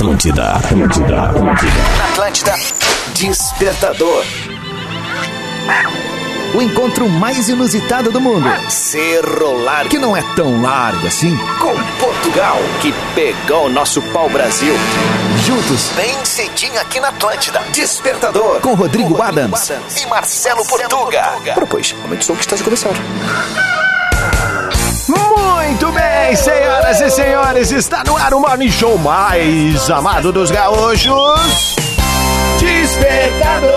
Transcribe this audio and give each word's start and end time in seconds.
Atlântida, 0.00 0.52
Atlântida, 0.52 1.24
Atlântida. 1.24 1.72
Atlântida. 2.10 2.54
Despertador. 3.12 4.24
O 6.54 6.62
encontro 6.62 7.06
mais 7.06 7.50
inusitado 7.50 8.10
do 8.10 8.18
mundo. 8.18 8.48
Cerro 8.70 9.62
Largo. 9.62 9.90
Que 9.90 9.98
não 9.98 10.16
é 10.16 10.22
tão 10.34 10.62
largo 10.62 11.06
assim. 11.06 11.36
Com 11.58 11.74
Portugal, 12.02 12.56
que 12.80 12.94
pegou 13.14 13.66
o 13.66 13.68
nosso 13.68 14.00
pau-brasil. 14.04 14.72
Juntos, 15.44 15.90
bem 15.90 16.24
cedinho 16.24 16.80
aqui 16.80 16.98
na 16.98 17.08
Atlântida. 17.08 17.60
Despertador. 17.70 18.58
Com 18.62 18.72
Rodrigo, 18.72 19.20
Adams, 19.20 19.70
e 20.00 20.06
Marcelo 20.06 20.66
Portuga. 20.66 21.24
Propôs, 21.54 21.94
aumente 22.02 22.22
o 22.22 22.24
som 22.24 22.36
que 22.36 22.40
está 22.40 22.56
de 22.56 22.62
começar. 22.64 22.94
Muito 25.70 25.92
bem, 25.92 26.34
senhoras 26.34 27.00
e 27.00 27.10
senhores, 27.10 27.70
está 27.70 28.02
no 28.02 28.16
ar 28.16 28.34
o 28.34 28.40
Morning 28.40 28.72
Show 28.72 28.98
mais 28.98 29.88
amado 29.88 30.32
dos 30.32 30.50
gaúchos. 30.50 31.76
Despertador. 32.58 33.70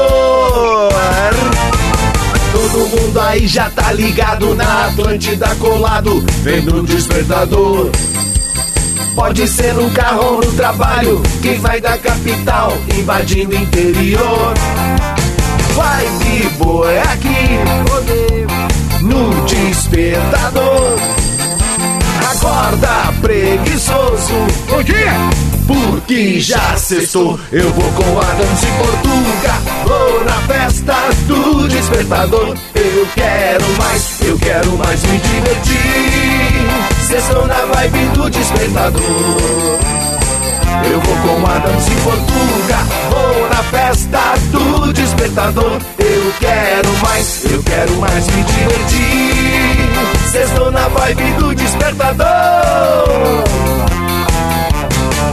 Todo 2.52 2.88
mundo 2.88 3.20
aí 3.20 3.46
já 3.46 3.70
tá 3.70 3.92
ligado 3.92 4.56
na 4.56 4.88
Atlântida 4.88 5.56
colado, 5.58 6.26
vendo 6.42 6.80
o 6.80 6.84
despertador. 6.84 7.92
Pode 9.14 9.48
ser 9.48 9.76
no 9.76 9.92
carro 9.92 10.34
ou 10.34 10.38
no 10.38 10.52
trabalho, 10.54 11.22
quem 11.44 11.60
vai 11.60 11.80
da 11.80 11.96
capital 12.00 12.73
invadindo 12.98 13.56
o 13.56 13.60
interior. 13.60 14.54
Vai 15.76 16.08
de 16.08 16.50
boa 16.58 16.92
é 16.92 17.02
aqui, 17.04 17.60
no 19.04 19.46
despertador. 19.46 21.23
Acorda 22.31 23.13
preguiçoso, 23.22 24.34
bom 24.70 24.84
dia! 24.84 25.13
Porque 25.66 26.39
já 26.39 26.76
sextou, 26.76 27.39
eu 27.52 27.72
vou 27.72 27.92
com 27.94 28.20
a 28.20 28.33
Dança 28.33 28.66
em 28.66 28.78
Portuga. 28.78 29.53
Vou 29.86 30.25
na 30.25 30.42
festa 30.42 30.95
do 31.28 31.67
despertador. 31.67 32.55
Eu 32.75 33.08
quero 33.16 33.66
mais, 33.78 34.22
eu 34.22 34.38
quero 34.38 34.78
mais 34.78 35.02
me 35.03 35.17
divertir. 35.17 36.53
Sextou 37.08 37.47
na 37.47 37.66
vibe 37.66 38.05
do 38.14 38.30
despertador. 38.30 39.03
Eu 40.89 41.00
vou 41.00 41.16
com 41.17 41.48
a 41.48 41.59
dança 41.59 41.89
em 41.89 41.95
Portuga, 42.02 42.77
vou 43.09 43.50
na 43.50 43.64
festa 43.64 44.20
do 44.52 44.92
despertador. 44.92 45.80
Eu 45.98 46.33
quero 46.39 46.98
mais, 46.98 47.45
eu 47.45 47.64
quero 47.64 47.95
mais 47.98 48.27
me 48.27 48.44
divertir. 48.44 50.30
Sextou 50.31 50.72
na 50.72 50.88
vibe 50.89 51.23
do 51.39 51.53
despertador. 51.84 53.44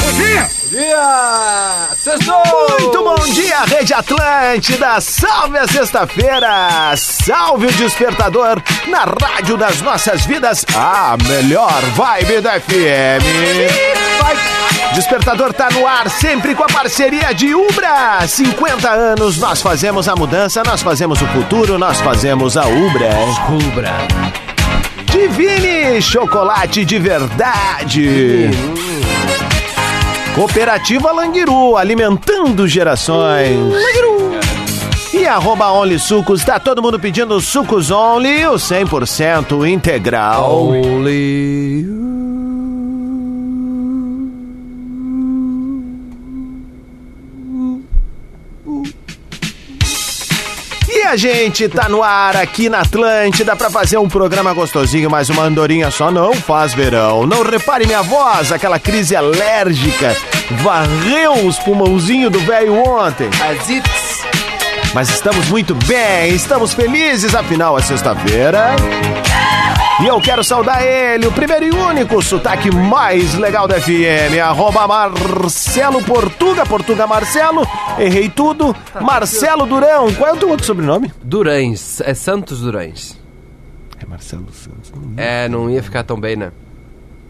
Bom 0.01 0.12
dia! 0.17 0.48
Bom 0.62 0.69
dia! 0.70 1.89
Sextou! 1.97 2.43
Muito 2.81 3.05
bom 3.05 3.33
dia, 3.33 3.61
Rede 3.67 3.95
Atlântida! 3.95 5.01
Salve 5.01 5.59
a 5.59 5.69
sexta-feira! 5.69 6.95
Salve 6.97 7.67
o 7.67 7.73
despertador 7.73 8.61
na 8.89 9.05
rádio 9.05 9.56
das 9.56 9.81
nossas 9.81 10.27
vidas, 10.27 10.67
a 10.75 11.17
melhor 11.28 11.81
vibe 11.95 12.41
da 12.41 12.61
FM. 12.61 13.23
Vai! 14.21 14.37
Despertador 14.95 15.53
tá 15.53 15.69
no 15.71 15.87
ar, 15.87 16.11
sempre 16.11 16.55
com 16.55 16.65
a 16.65 16.67
parceria 16.67 17.33
de 17.33 17.55
Ubra. 17.55 18.27
50 18.27 18.91
anos, 18.91 19.39
nós 19.39 19.62
fazemos 19.62 20.09
a 20.09 20.17
mudança, 20.17 20.65
nós 20.67 20.83
fazemos 20.83 21.23
o 21.23 21.27
futuro, 21.28 21.78
nós 21.78 22.01
fazemos 22.01 22.56
a 22.56 22.67
Ubra. 22.67 23.11
Ubra. 23.69 24.50
Divine 25.11 26.00
chocolate 26.00 26.84
de 26.84 26.98
verdade. 26.98 28.50
Cooperativa 30.34 31.11
Languiru, 31.12 31.77
alimentando 31.77 32.66
gerações. 32.69 33.58
E 35.12 35.27
arroba 35.27 35.70
Only 35.72 35.98
Sucos, 35.98 36.44
tá 36.44 36.59
todo 36.59 36.81
mundo 36.81 36.99
pedindo 36.99 37.41
sucos 37.41 37.91
Only, 37.91 38.47
o 38.47 38.54
100% 38.54 39.69
integral. 39.69 40.69
Only. 40.69 42.09
A 51.10 51.16
gente 51.16 51.69
tá 51.69 51.88
no 51.88 52.04
ar 52.04 52.37
aqui 52.37 52.69
na 52.69 52.82
Atlântida 52.82 53.56
pra 53.56 53.69
fazer 53.69 53.98
um 53.98 54.09
programa 54.09 54.53
gostosinho, 54.53 55.10
mas 55.10 55.28
uma 55.28 55.43
andorinha 55.43 55.91
só 55.91 56.09
não 56.09 56.32
faz 56.32 56.72
verão. 56.72 57.26
Não 57.26 57.43
repare 57.43 57.84
minha 57.84 58.00
voz, 58.00 58.53
aquela 58.53 58.78
crise 58.78 59.16
alérgica 59.16 60.16
varreu 60.62 61.32
os 61.44 61.59
pulmãozinhos 61.59 62.31
do 62.31 62.38
velho 62.38 62.75
ontem. 62.75 63.28
Mas 64.94 65.09
estamos 65.09 65.49
muito 65.49 65.75
bem, 65.75 66.32
estamos 66.32 66.75
felizes, 66.75 67.34
afinal 67.34 67.76
é 67.76 67.82
sexta-feira. 67.82 68.76
E 70.03 70.06
eu 70.06 70.19
quero 70.19 70.43
saudar 70.43 70.83
ele, 70.83 71.27
o 71.27 71.33
primeiro 71.33 71.66
e 71.66 71.71
único 71.71 72.22
sotaque 72.22 72.75
mais 72.75 73.34
legal 73.34 73.69
da 73.69 73.78
FM, 73.78 74.41
arroba 74.43 74.87
Marcelo 74.88 76.03
Portuga, 76.03 76.65
Portuga 76.65 77.06
Marcelo, 77.06 77.66
errei 77.99 78.31
tudo, 78.31 78.75
Marcelo 78.99 79.66
Durão, 79.66 80.11
qual 80.15 80.31
é 80.31 80.33
o 80.33 80.37
teu 80.38 80.49
outro 80.49 80.65
sobrenome? 80.65 81.12
Durães, 81.22 82.00
é 82.00 82.15
Santos 82.15 82.61
Durães. 82.61 83.21
É 84.03 84.06
Marcelo 84.06 84.50
Santos. 84.53 84.91
É, 85.19 85.47
não 85.50 85.69
ia 85.69 85.83
ficar 85.83 86.03
tão 86.03 86.19
bem, 86.19 86.34
né? 86.34 86.50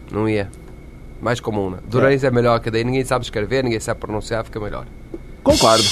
Não 0.09 0.29
ia. 0.29 0.49
Mais 1.21 1.41
comum, 1.41 1.71
né? 1.71 1.79
Durães 1.85 2.23
é. 2.23 2.31
melhor, 2.31 2.57
que 2.61 2.71
daí 2.71 2.85
ninguém 2.85 3.03
sabe 3.03 3.25
escrever, 3.25 3.65
ninguém 3.65 3.81
sabe 3.81 3.99
pronunciar, 3.99 4.45
fica 4.45 4.59
melhor. 4.61 4.85
Concordo. 5.43 5.83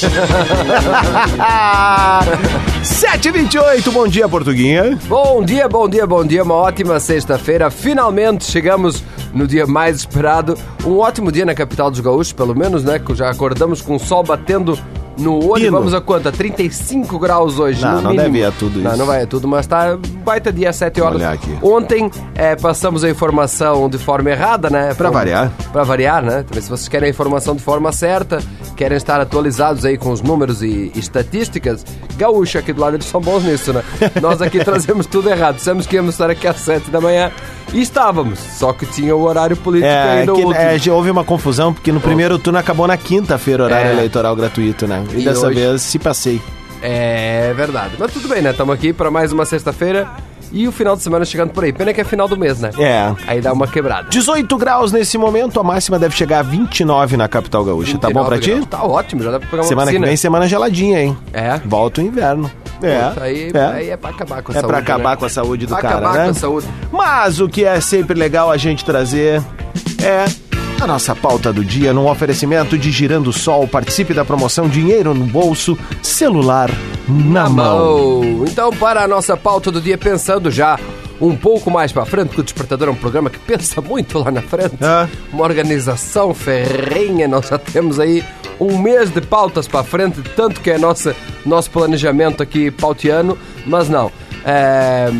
7h28, 2.83 3.91
bom 3.91 4.07
dia, 4.07 4.29
Portuguinha. 4.29 4.97
Bom 5.07 5.43
dia, 5.43 5.67
bom 5.67 5.89
dia, 5.89 6.05
bom 6.05 6.23
dia. 6.23 6.43
Uma 6.43 6.53
ótima 6.53 6.99
sexta-feira. 6.99 7.71
Finalmente 7.71 8.45
chegamos 8.45 9.03
no 9.33 9.47
dia 9.47 9.65
mais 9.65 9.97
esperado. 9.97 10.55
Um 10.85 10.99
ótimo 10.99 11.31
dia 11.31 11.45
na 11.45 11.55
capital 11.55 11.89
dos 11.89 11.99
gaúchos, 11.99 12.31
pelo 12.31 12.55
menos, 12.55 12.83
né? 12.83 12.99
Que 12.99 13.15
já 13.15 13.29
acordamos 13.29 13.81
com 13.81 13.95
o 13.95 13.99
sol 13.99 14.23
batendo 14.23 14.77
no 15.19 15.35
olho. 15.45 15.63
Pino. 15.65 15.77
Vamos 15.77 15.93
a 15.93 16.01
quanto? 16.01 16.29
A 16.29 16.31
35 16.31 17.19
graus 17.19 17.59
hoje. 17.59 17.81
Não, 17.81 17.95
no 17.95 18.01
não 18.01 18.09
mínimo. 18.11 18.23
deve 18.25 18.37
ir 18.39 18.45
a 18.45 18.51
tudo 18.51 18.79
Não, 18.79 18.89
isso. 18.91 18.99
não 18.99 19.05
vai 19.05 19.23
a 19.23 19.27
tudo, 19.27 19.47
mas 19.47 19.67
tá 19.67 19.97
baita 20.23 20.51
dia, 20.51 20.71
7 20.73 21.01
horas. 21.01 21.15
Olhar 21.17 21.33
aqui. 21.33 21.57
Ontem 21.61 22.09
é, 22.35 22.55
passamos 22.55 23.03
a 23.03 23.09
informação 23.09 23.89
de 23.89 23.97
forma 23.97 24.29
errada, 24.31 24.69
né? 24.69 24.93
Pra 24.93 25.09
variar. 25.09 25.51
Pra 25.71 25.83
variar, 25.83 26.23
né? 26.23 26.43
Também 26.47 26.61
se 26.61 26.69
vocês 26.69 26.87
querem 26.87 27.07
a 27.07 27.09
informação 27.09 27.55
de 27.55 27.61
forma 27.61 27.91
certa, 27.91 28.39
querem 28.75 28.97
estar 28.97 29.19
atualizados 29.19 29.85
aí 29.85 29.97
com 29.97 30.11
os 30.11 30.21
números 30.21 30.61
e, 30.63 30.91
estatísticas, 30.95 31.85
gaúcho 32.17 32.57
aqui 32.57 32.71
do 32.73 32.81
lado, 32.81 32.95
eles 32.95 33.05
são 33.05 33.19
bons 33.21 33.43
nisso, 33.43 33.73
né? 33.73 33.83
Nós 34.21 34.41
aqui 34.41 34.59
trazemos 34.63 35.05
tudo 35.05 35.29
errado. 35.29 35.55
Dissemos 35.55 35.85
que 35.85 35.95
íamos 35.95 36.15
estar 36.15 36.29
aqui 36.29 36.47
às 36.47 36.57
7 36.57 36.89
da 36.89 37.01
manhã 37.01 37.31
e 37.73 37.81
estávamos, 37.81 38.39
só 38.39 38.73
que 38.73 38.85
tinha 38.85 39.15
o 39.15 39.21
horário 39.21 39.55
político 39.57 39.87
É, 39.91 40.19
ainda 40.21 40.33
que, 40.33 40.41
último. 40.43 40.53
é, 40.55 40.77
houve 40.91 41.11
uma 41.11 41.23
confusão, 41.23 41.71
porque 41.73 41.91
no 41.91 41.99
primeiro 41.99 42.39
turno 42.39 42.57
acabou 42.57 42.87
na 42.87 42.97
quinta-feira, 42.97 43.65
horário 43.65 43.89
É. 43.89 43.93
eleitoral 43.93 44.35
gratuito, 44.35 44.87
né? 44.87 45.03
E, 45.13 45.21
E 45.21 45.25
dessa 45.25 45.47
hoje- 45.47 45.59
vez 45.59 45.81
se 45.81 45.99
passei. 45.99 46.41
É 46.81 47.53
verdade. 47.55 47.95
Mas 47.99 48.11
tudo 48.13 48.27
bem, 48.29 48.41
né? 48.41 48.51
Estamos 48.51 48.73
aqui 48.73 48.93
para 48.93 49.11
mais 49.11 49.33
uma 49.33 49.43
sexta-feira 49.45 50.07
e 50.51 50.65
o 50.67 50.71
final 50.71 50.95
de 50.95 51.03
semana 51.03 51.25
chegando 51.25 51.49
por 51.51 51.63
aí. 51.63 51.73
Pena 51.73 51.93
que 51.93 51.99
é 51.99 52.03
final 52.05 52.27
do 52.27 52.37
mês, 52.37 52.59
né? 52.59 52.69
É. 52.79 53.13
Aí 53.27 53.41
dá 53.41 53.51
uma 53.51 53.67
quebrada. 53.67 54.07
18 54.09 54.57
graus 54.57 54.91
nesse 54.91 55.17
momento, 55.17 55.59
a 55.59 55.63
máxima 55.63 55.99
deve 55.99 56.15
chegar 56.15 56.39
a 56.39 56.41
29 56.43 57.17
na 57.17 57.27
capital 57.27 57.65
gaúcha. 57.65 57.97
Tá 57.97 58.09
bom 58.09 58.23
pra 58.25 58.37
29 58.37 58.41
ti? 58.41 58.51
graus. 58.51 58.65
Tá 58.69 58.83
ótimo, 58.83 59.21
já 59.23 59.31
dá 59.31 59.39
pra 59.39 59.49
pegar 59.49 59.61
uma 59.63 59.67
Semana 59.67 59.87
que 59.87 59.91
piscina. 59.91 60.07
vem, 60.07 60.15
semana 60.17 60.47
geladinha, 60.47 61.01
hein? 61.01 61.17
É. 61.33 61.59
Volta 61.65 61.99
o 62.01 62.03
inverno. 62.03 62.49
É. 62.81 63.09
Puta, 63.09 63.23
aí, 63.23 63.51
é. 63.53 63.59
aí 63.65 63.89
é 63.89 63.97
pra 63.97 64.09
acabar 64.11 64.41
com 64.41 64.51
a 64.53 64.55
É 64.55 64.59
saúde. 64.61 64.67
pra 64.71 64.77
acabar 64.77 65.09
né? 65.09 65.15
com 65.17 65.25
a 65.25 65.29
saúde 65.29 65.65
do 65.65 65.73
Pra 65.73 65.81
cara, 65.81 65.95
acabar 65.97 66.13
né? 66.17 66.23
com 66.25 66.29
a 66.31 66.33
saúde. 66.33 66.67
Mas 66.93 67.41
o 67.41 67.49
que 67.49 67.65
é 67.65 67.81
sempre 67.81 68.17
legal 68.17 68.49
a 68.49 68.55
gente 68.55 68.85
trazer 68.85 69.41
é 70.01 70.23
a 70.83 70.87
nossa 70.87 71.15
pauta 71.15 71.51
do 71.51 71.63
dia 71.63 71.93
num 71.93 72.09
oferecimento 72.09 72.77
de 72.77 72.89
Girando 72.89 73.33
Sol. 73.33 73.67
Participe 73.67 74.13
da 74.13 74.23
promoção 74.23 74.69
Dinheiro 74.69 75.13
no 75.13 75.25
Bolso, 75.25 75.77
celular 76.01 76.69
na, 77.07 77.49
mão. 77.49 78.21
Mão. 78.21 78.45
Então, 78.47 78.71
para 78.71 79.03
a 79.03 79.07
nossa 79.07 79.35
pauta 79.35 79.71
do 79.71 79.81
dia, 79.81 79.97
pensando 79.97 80.49
já 80.49 80.79
um 81.19 81.35
pouco 81.35 81.69
mais 81.69 81.91
pra 81.91 82.05
frente, 82.05 82.27
porque 82.27 82.41
o 82.41 82.43
Despertador 82.43 82.87
é 82.87 82.91
um 82.91 82.95
programa 82.95 83.29
que 83.29 83.39
pensa 83.39 83.81
muito 83.83 84.19
lá 84.19 84.31
na 84.31 84.41
frente. 84.41 84.77
Ah. 84.81 85.07
Uma 85.33 85.43
organização 85.43 86.33
ferrenha, 86.33 87.27
nós 87.27 87.47
já 87.47 87.57
temos 87.57 87.99
aí 87.99 88.23
um 88.59 88.77
mês 88.77 89.09
de 89.09 89.21
pautas 89.21 89.67
pra 89.67 89.83
frente, 89.83 90.21
tanto 90.35 90.61
que 90.61 90.71
é 90.71 90.77
nossa, 90.77 91.15
nosso 91.45 91.69
planejamento 91.71 92.41
aqui 92.41 92.71
pautiano, 92.71 93.37
mas 93.65 93.89
não. 93.89 94.11
É, 94.45 95.11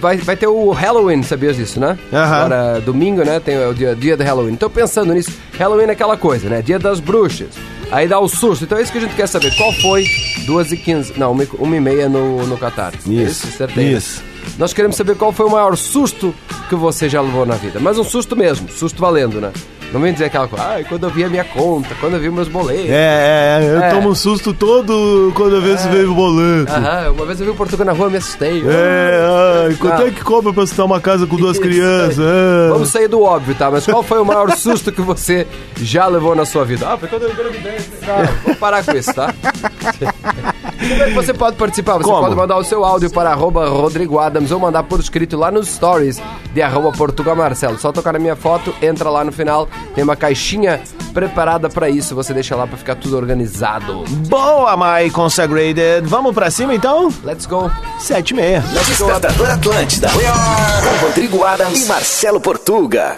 vai, 0.00 0.16
vai 0.16 0.36
ter 0.36 0.46
o 0.46 0.70
Halloween, 0.70 1.22
sabias 1.22 1.56
disso, 1.56 1.80
né? 1.80 1.98
Aham. 2.12 2.36
Agora, 2.36 2.80
domingo, 2.80 3.24
né? 3.24 3.40
Tem 3.40 3.58
o 3.66 3.74
dia, 3.74 3.94
dia 3.94 4.16
de 4.16 4.24
Halloween. 4.24 4.52
Então, 4.52 4.68
pensando 4.70 5.12
nisso, 5.12 5.30
Halloween 5.58 5.86
é 5.88 5.92
aquela 5.92 6.16
coisa, 6.16 6.48
né? 6.48 6.62
Dia 6.62 6.78
das 6.78 7.00
bruxas. 7.00 7.48
Aí 7.90 8.08
dá 8.08 8.18
o 8.18 8.28
susto. 8.28 8.64
Então 8.64 8.76
é 8.78 8.82
isso 8.82 8.90
que 8.90 8.98
a 8.98 9.00
gente 9.00 9.14
quer 9.14 9.26
saber. 9.28 9.54
Qual 9.56 9.72
foi 9.74 10.06
2 10.44 10.72
e 10.72 10.76
15 10.76 11.12
Não, 11.16 11.32
1 11.32 11.74
e 11.74 11.80
meia 11.80 12.08
no, 12.08 12.44
no 12.46 12.56
Qatar. 12.58 12.92
É 12.94 13.10
Isso, 13.12 13.46
Acertei, 13.46 13.84
né? 13.84 13.92
isso. 13.92 14.22
Nós 14.58 14.72
queremos 14.72 14.96
saber 14.96 15.16
qual 15.16 15.32
foi 15.32 15.46
o 15.46 15.50
maior 15.50 15.76
susto 15.76 16.34
que 16.68 16.74
você 16.74 17.08
já 17.08 17.20
levou 17.20 17.44
na 17.46 17.54
vida. 17.54 17.78
Mas 17.80 17.98
um 17.98 18.04
susto 18.04 18.34
mesmo, 18.36 18.68
susto 18.68 19.00
valendo, 19.00 19.40
né? 19.40 19.52
Não 19.96 20.02
vem 20.02 20.12
dizer 20.12 20.26
aquela 20.26 20.46
coisa, 20.46 20.62
ah, 20.62 20.84
quando 20.86 21.04
eu 21.04 21.10
vi 21.10 21.24
a 21.24 21.28
minha 21.30 21.42
conta, 21.44 21.88
quando 21.98 22.12
eu 22.16 22.20
vi 22.20 22.30
meus 22.30 22.48
boletos. 22.48 22.84
É, 22.90 23.60
é, 23.62 23.66
eu 23.66 23.82
É. 23.82 23.88
tomo 23.94 24.10
um 24.10 24.14
susto 24.14 24.52
todo 24.52 25.32
quando 25.34 25.56
eu 25.56 25.62
vejo 25.62 25.88
veio 25.88 26.12
o 26.12 26.14
boleto. 26.14 26.70
Aham, 26.70 27.12
uma 27.12 27.24
vez 27.24 27.40
eu 27.40 27.46
vi 27.46 27.52
o 27.52 27.54
Portugal 27.54 27.86
na 27.86 27.92
rua, 27.92 28.10
me 28.10 28.18
assustei. 28.18 28.62
É, 28.66 29.66
ai, 29.68 29.74
quanto 29.76 30.02
é 30.02 30.10
que 30.10 30.22
cobra 30.22 30.52
pra 30.52 30.66
citar 30.66 30.84
uma 30.84 31.00
casa 31.00 31.26
com 31.26 31.36
duas 31.36 31.58
crianças? 31.58 32.18
É. 32.18 32.68
Vamos 32.68 32.90
sair 32.90 33.08
do 33.08 33.22
óbvio, 33.22 33.54
tá? 33.54 33.70
Mas 33.70 33.86
qual 33.86 34.02
foi 34.02 34.18
o 34.20 34.24
maior 34.26 34.50
susto 34.58 34.92
que 34.92 35.00
você 35.00 35.46
já 35.80 36.06
levou 36.06 36.34
na 36.36 36.44
sua 36.44 36.62
vida? 36.66 36.86
Ah, 36.92 36.98
foi 36.98 37.08
quando 37.08 37.22
eu 37.22 37.30
engravidei. 37.32 37.76
Não, 38.06 38.26
vamos 38.44 38.58
parar 38.58 38.84
com 38.84 38.92
isso, 38.92 39.14
tá? 39.14 39.32
Como 40.88 41.02
é 41.02 41.06
que 41.08 41.14
você 41.14 41.34
pode 41.34 41.56
participar? 41.56 41.94
Você 41.98 42.04
Como? 42.04 42.20
pode 42.22 42.34
mandar 42.34 42.56
o 42.56 42.64
seu 42.64 42.84
áudio 42.84 43.10
para 43.10 43.30
arroba 43.30 43.68
Rodrigo 43.68 44.18
Adams 44.18 44.50
ou 44.52 44.58
mandar 44.58 44.82
por 44.84 45.00
escrito 45.00 45.36
lá 45.36 45.50
nos 45.50 45.68
stories 45.68 46.20
de 46.52 46.62
arroba 46.62 46.92
Portugal 46.92 47.34
Marcelo. 47.34 47.78
Só 47.78 47.92
tocar 47.92 48.12
na 48.12 48.18
minha 48.18 48.36
foto, 48.36 48.74
entra 48.80 49.10
lá 49.10 49.24
no 49.24 49.32
final, 49.32 49.68
tem 49.94 50.04
uma 50.04 50.16
caixinha 50.16 50.80
preparada 51.12 51.68
pra 51.68 51.88
isso. 51.88 52.14
Você 52.14 52.32
deixa 52.32 52.54
lá 52.54 52.66
pra 52.66 52.76
ficar 52.76 52.94
tudo 52.94 53.16
organizado. 53.16 54.04
Boa, 54.28 54.76
my 54.76 55.10
consagrated. 55.10 56.06
Vamos 56.06 56.34
pra 56.34 56.50
cima 56.50 56.74
então? 56.74 57.12
Let's 57.24 57.46
go. 57.46 57.70
Sete 57.98 58.30
e 58.30 58.34
meia. 58.34 58.60
Despertador 58.60 59.50
Atlântida. 59.50 60.08
Com 60.10 61.06
Rodrigo 61.06 61.44
Adams 61.44 61.84
e 61.84 61.86
Marcelo 61.86 62.40
Portuga. 62.40 63.16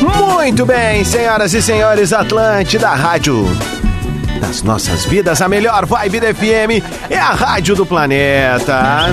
Muito 0.00 0.66
bem, 0.66 1.04
senhoras 1.04 1.54
e 1.54 1.62
senhores, 1.62 2.12
Atlântida, 2.12 2.88
rádio 2.88 3.46
das 4.40 4.62
nossas 4.62 5.04
vidas, 5.04 5.40
a 5.40 5.48
melhor 5.48 5.86
vibe 5.86 6.20
da 6.20 6.34
FM 6.34 6.82
é 7.10 7.18
a 7.18 7.32
rádio 7.32 7.74
do 7.74 7.86
planeta. 7.86 9.12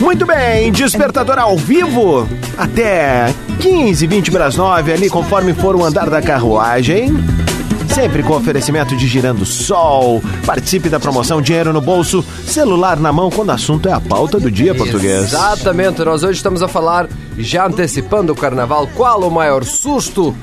Muito 0.00 0.24
bem, 0.24 0.72
despertador 0.72 1.38
ao 1.38 1.56
vivo 1.56 2.28
até 2.56 3.32
15, 3.60 4.06
20 4.06 4.30
para 4.30 4.46
as 4.46 4.56
9, 4.56 4.92
ali 4.92 5.10
conforme 5.10 5.52
for 5.52 5.76
o 5.76 5.84
andar 5.84 6.08
da 6.08 6.22
carruagem. 6.22 7.12
Sempre 7.94 8.22
com 8.22 8.34
oferecimento 8.34 8.96
de 8.96 9.08
Girando 9.08 9.44
Sol. 9.44 10.22
Participe 10.46 10.88
da 10.88 11.00
promoção 11.00 11.42
Dinheiro 11.42 11.72
no 11.72 11.80
Bolso, 11.80 12.24
celular 12.46 12.96
na 12.98 13.12
mão 13.12 13.30
quando 13.30 13.48
o 13.48 13.52
assunto 13.52 13.88
é 13.88 13.92
a 13.92 14.00
pauta 14.00 14.38
do 14.38 14.50
dia 14.50 14.74
português. 14.74 15.24
Exatamente, 15.24 16.04
nós 16.04 16.22
hoje 16.22 16.36
estamos 16.36 16.62
a 16.62 16.68
falar, 16.68 17.08
já 17.36 17.66
antecipando 17.66 18.32
o 18.32 18.36
carnaval, 18.36 18.88
qual 18.94 19.20
o 19.22 19.30
maior 19.30 19.64
susto 19.64 20.34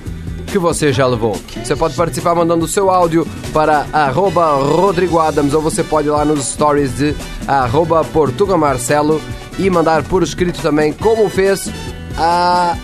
que 0.45 0.57
você 0.57 0.93
já 0.93 1.05
levou? 1.07 1.37
Você 1.63 1.75
pode 1.75 1.95
participar 1.95 2.35
mandando 2.35 2.65
o 2.65 2.67
seu 2.67 2.89
áudio 2.89 3.27
para 3.53 3.85
arroba 3.91 4.53
Rodrigo 4.55 5.19
Adams 5.19 5.53
ou 5.53 5.61
você 5.61 5.83
pode 5.83 6.07
ir 6.07 6.11
lá 6.11 6.23
nos 6.23 6.45
stories 6.45 6.97
de 6.97 7.15
arroba 7.47 8.03
Portuga 8.03 8.57
Marcelo 8.57 9.21
e 9.57 9.69
mandar 9.69 10.03
por 10.03 10.23
escrito 10.23 10.61
também 10.61 10.93
como 10.93 11.29
fez 11.29 11.69
a... 12.17 12.77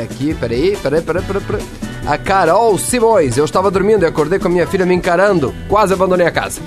Aqui, 0.00 0.34
peraí, 0.34 0.76
peraí, 0.76 1.00
peraí, 1.00 1.22
peraí, 1.22 1.42
peraí. 1.42 1.85
A 2.06 2.16
Carol 2.16 2.78
Simões. 2.78 3.36
Eu 3.36 3.44
estava 3.44 3.70
dormindo 3.70 4.04
e 4.04 4.06
acordei 4.06 4.38
com 4.38 4.46
a 4.46 4.50
minha 4.50 4.66
filha 4.66 4.86
me 4.86 4.94
encarando. 4.94 5.52
Quase 5.68 5.92
abandonei 5.92 6.26
a 6.26 6.30
casa. 6.30 6.60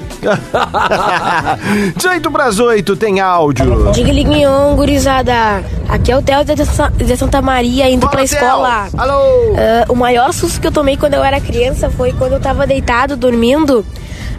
18 1.96 2.30
para 2.32 2.46
as 2.46 2.60
8 2.60 2.96
tem 2.96 3.20
áudio. 3.20 3.92
Diga 3.94 4.12
Lignon, 4.12 4.76
gurizada. 4.76 5.64
Aqui 5.88 6.12
é 6.12 6.18
o 6.18 6.22
Theo 6.22 6.44
de 6.44 6.66
Sa- 6.66 6.90
de 6.90 7.16
Santa 7.18 7.42
Maria 7.42 7.90
indo 7.90 8.02
Fala, 8.02 8.12
pra 8.12 8.24
escola. 8.24 8.88
Theo. 8.92 9.02
Alô! 9.02 9.56
Ah, 9.58 9.86
o 9.90 9.96
maior 9.96 10.34
susto 10.34 10.60
que 10.60 10.68
eu 10.68 10.72
tomei 10.72 10.98
quando 10.98 11.14
eu 11.14 11.24
era 11.24 11.40
criança 11.40 11.90
foi 11.90 12.12
quando 12.14 12.34
eu 12.34 12.40
tava 12.40 12.68
deitado, 12.68 13.16
dormindo. 13.16 13.86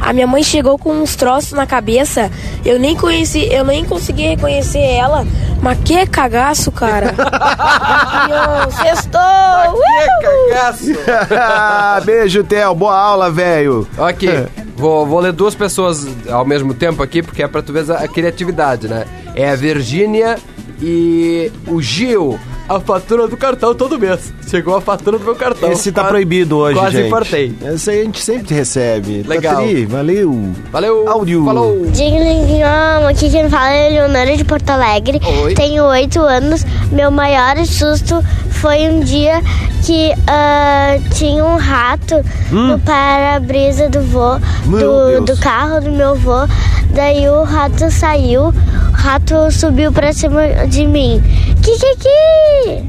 A 0.00 0.12
minha 0.12 0.26
mãe 0.26 0.42
chegou 0.42 0.78
com 0.78 0.92
uns 0.92 1.14
troços 1.14 1.52
na 1.52 1.66
cabeça. 1.66 2.30
Eu 2.64 2.78
nem 2.78 2.96
conheci, 2.96 3.46
eu 3.52 3.64
nem 3.64 3.84
consegui 3.84 4.22
reconhecer 4.22 4.80
ela. 4.80 5.26
Mas 5.62 5.78
que 5.84 6.06
cagaço, 6.06 6.72
cara. 6.72 7.14
Lignon, 7.14 8.70
Sextou! 8.70 9.82
Que 10.20 10.52
cagaço! 10.54 12.04
Beijo, 12.04 12.42
Theo. 12.44 12.74
Boa 12.74 12.96
aula, 12.96 13.30
velho. 13.30 13.86
Ok, 13.98 14.46
vou, 14.76 15.06
vou 15.06 15.20
ler 15.20 15.32
duas 15.32 15.54
pessoas 15.54 16.06
ao 16.28 16.44
mesmo 16.44 16.72
tempo 16.72 17.02
aqui, 17.02 17.22
porque 17.22 17.42
é 17.42 17.48
pra 17.48 17.62
tu 17.62 17.72
ver 17.72 17.90
a, 17.90 17.98
a 17.98 18.08
criatividade, 18.08 18.88
né? 18.88 19.04
É 19.34 19.50
a 19.50 19.54
Virgínia 19.54 20.38
e 20.80 21.52
o 21.66 21.80
Gil. 21.82 22.38
A 22.70 22.78
fatura 22.78 23.26
do 23.26 23.36
cartão 23.36 23.74
todo 23.74 23.98
mês. 23.98 24.32
Chegou 24.48 24.76
a 24.76 24.80
fatura 24.80 25.18
do 25.18 25.24
meu 25.24 25.34
cartão. 25.34 25.72
Esse 25.72 25.90
tá 25.90 26.02
Quase- 26.02 26.10
proibido 26.12 26.56
hoje, 26.56 26.78
Quase 26.78 26.96
gente. 26.98 27.06
infartei. 27.08 27.52
Esse 27.64 27.90
aí 27.90 28.00
a 28.00 28.04
gente 28.04 28.22
sempre 28.22 28.54
recebe. 28.54 29.24
Legal. 29.26 29.56
Tatri, 29.56 29.86
valeu. 29.86 30.52
Valeu. 30.70 31.08
Áudio. 31.08 31.44
Falou. 31.44 31.84
Digninho, 31.86 32.64
aqui 33.08 33.28
quem 33.28 33.50
fala 33.50 33.70
é 33.72 33.88
Leonora 33.90 34.36
de 34.36 34.44
Porto 34.44 34.70
Alegre. 34.70 35.20
Oi. 35.42 35.54
Tenho 35.54 35.82
oito 35.86 36.20
anos. 36.20 36.64
Meu 36.92 37.10
maior 37.10 37.56
susto 37.66 38.24
foi 38.60 38.88
um 38.88 39.00
dia 39.00 39.42
que 39.84 40.12
ah, 40.26 40.98
tinha 41.14 41.44
um 41.44 41.56
rato 41.56 42.16
no 42.50 42.78
para-brisa 42.80 43.88
do 43.88 44.02
vô, 44.02 44.38
do, 44.66 45.24
do 45.24 45.36
carro 45.38 45.80
do 45.80 45.90
meu 45.90 46.14
vô. 46.14 46.46
Daí 46.94 47.28
o 47.28 47.42
rato 47.44 47.90
saiu, 47.90 48.48
o 48.48 48.52
rato 48.92 49.50
subiu 49.50 49.92
pra 49.92 50.12
cima 50.12 50.66
de 50.68 50.86
mim. 50.86 51.22
Que 51.62 51.78
que 51.78 51.96
que? 51.96 52.84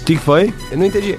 O 0.00 0.04
que 0.04 0.14
que 0.16 0.22
foi? 0.22 0.52
Eu 0.70 0.78
não 0.78 0.86
entendi. 0.86 1.18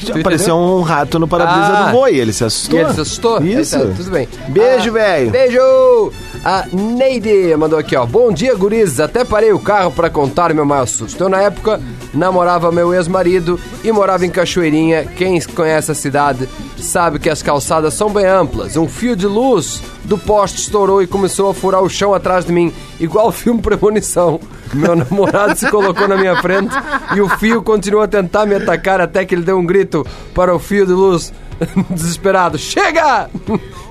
Tu 0.00 0.18
Apareceu 0.18 0.56
entendeu? 0.56 0.78
um 0.78 0.80
rato 0.82 1.18
no 1.18 1.28
para-brisa 1.28 1.66
Ah. 1.78 1.86
do 1.86 1.92
boi. 1.92 2.16
Ele 2.16 2.32
se 2.32 2.42
assustou. 2.42 2.78
E 2.78 2.82
ele 2.82 2.94
se 2.94 3.00
assustou? 3.00 3.42
Isso. 3.44 3.76
Então, 3.76 3.94
tudo 3.94 4.10
bem. 4.10 4.26
Beijo, 4.48 4.88
Ah, 4.88 4.92
velho. 4.92 5.30
Beijo! 5.30 6.12
A 6.42 6.64
Neide 6.72 7.54
mandou 7.54 7.78
aqui, 7.78 7.94
ó. 7.94 8.06
Bom 8.06 8.32
dia, 8.32 8.54
gurizes. 8.54 8.98
Até 8.98 9.24
parei 9.24 9.52
o 9.52 9.58
carro 9.58 9.90
pra 9.90 10.08
contar 10.08 10.54
meu 10.54 10.64
maior 10.64 10.86
susto. 10.86 11.22
Eu, 11.22 11.28
na 11.28 11.38
época, 11.42 11.78
namorava 12.14 12.72
meu 12.72 12.94
ex-marido 12.94 13.60
e 13.84 13.92
morava 13.92 14.24
em 14.24 14.30
Cachoeirinha. 14.30 15.04
Quem 15.04 15.38
conhece 15.42 15.90
a 15.92 15.94
cidade 15.94 16.48
sabe 16.78 17.18
que 17.18 17.28
as 17.28 17.42
calçadas 17.42 17.92
são 17.92 18.10
bem 18.10 18.24
amplas. 18.24 18.74
Um 18.78 18.88
fio 18.88 19.14
de 19.14 19.26
luz 19.26 19.82
do 20.04 20.16
poste 20.16 20.60
estourou 20.60 21.02
e 21.02 21.06
começou 21.06 21.50
a 21.50 21.54
furar 21.54 21.82
o 21.82 21.90
chão 21.90 22.14
atrás 22.14 22.46
de 22.46 22.52
mim, 22.52 22.72
igual 22.98 23.30
filme 23.30 23.60
Premonição. 23.60 24.40
Meu 24.72 24.96
namorado 24.96 25.56
se 25.56 25.70
colocou 25.70 26.08
na 26.08 26.16
minha 26.16 26.40
frente 26.40 26.74
e 27.14 27.20
o 27.20 27.28
fio 27.28 27.62
continuou 27.62 28.02
a 28.02 28.08
tentar 28.08 28.46
me 28.46 28.54
atacar 28.54 29.00
até 29.00 29.26
que 29.26 29.34
ele 29.34 29.42
deu 29.42 29.58
um 29.58 29.66
grito 29.66 30.06
para 30.34 30.54
o 30.54 30.58
fio 30.58 30.86
de 30.86 30.92
luz 30.92 31.32
desesperado: 31.90 32.58
Chega! 32.58 33.28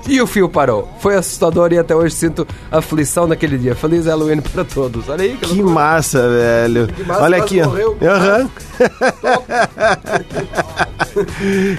E 0.08 0.20
o 0.20 0.26
fio 0.26 0.48
parou. 0.48 0.88
Foi 0.98 1.14
assustador 1.14 1.72
e 1.72 1.78
até 1.78 1.94
hoje 1.94 2.14
sinto 2.14 2.46
aflição 2.70 3.26
naquele 3.26 3.58
dia. 3.58 3.74
Feliz 3.74 4.06
Halloween 4.06 4.40
para 4.40 4.64
todos. 4.64 5.08
Olha 5.08 5.22
aí, 5.24 5.36
Que 5.36 5.62
massa, 5.62 6.28
velho. 6.28 6.88
massa, 7.06 7.22
Olha 7.22 7.38
aqui. 7.38 7.60
Aham. 7.60 8.50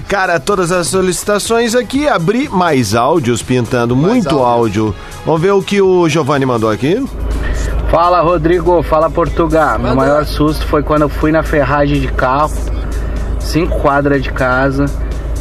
Cara, 0.08 0.38
todas 0.38 0.70
as 0.72 0.86
solicitações 0.88 1.74
aqui, 1.74 2.08
abri 2.08 2.48
mais 2.48 2.94
áudios 2.94 3.42
pintando, 3.42 3.96
muito 3.96 4.38
áudio. 4.38 4.86
áudios. 4.86 4.94
Vamos 5.26 5.40
ver 5.40 5.52
o 5.52 5.62
que 5.62 5.80
o 5.80 6.08
Giovanni 6.08 6.46
mandou 6.46 6.70
aqui. 6.70 7.04
Fala 7.90 8.20
Rodrigo, 8.22 8.82
fala 8.82 9.10
Portugal. 9.10 9.78
Meu 9.78 9.94
maior 9.94 10.24
susto 10.24 10.66
foi 10.66 10.82
quando 10.82 11.02
eu 11.02 11.08
fui 11.08 11.30
na 11.32 11.42
ferragem 11.42 12.00
de 12.00 12.08
carro, 12.08 12.52
cinco 13.38 13.78
quadras 13.80 14.22
de 14.22 14.32
casa, 14.32 14.86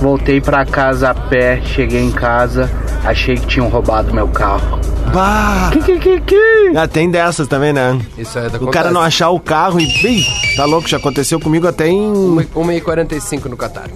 voltei 0.01 0.41
pra 0.41 0.65
casa 0.65 1.11
a 1.11 1.13
pé, 1.13 1.61
cheguei 1.63 2.01
em 2.01 2.11
casa, 2.11 2.69
achei 3.05 3.35
que 3.35 3.45
tinham 3.45 3.69
roubado 3.69 4.13
meu 4.13 4.27
carro. 4.27 4.79
Bah! 5.13 5.69
Que, 5.71 5.81
que, 5.81 5.99
que, 5.99 6.21
que? 6.21 6.73
Ah, 6.75 6.87
tem 6.87 7.09
dessas 7.09 7.47
também, 7.47 7.71
né? 7.71 7.99
Isso 8.17 8.39
é 8.39 8.49
da 8.49 8.57
O 8.57 8.67
cara 8.67 8.91
não 8.91 9.01
achar 9.01 9.29
o 9.29 9.39
carro 9.39 9.79
e. 9.79 9.85
Ih, 9.85 10.25
tá 10.55 10.65
louco, 10.65 10.87
já 10.87 10.97
aconteceu 10.97 11.39
comigo 11.39 11.67
até 11.67 11.87
em. 11.87 12.11
1h45 12.55 13.45
no 13.45 13.55
Catar. 13.57 13.89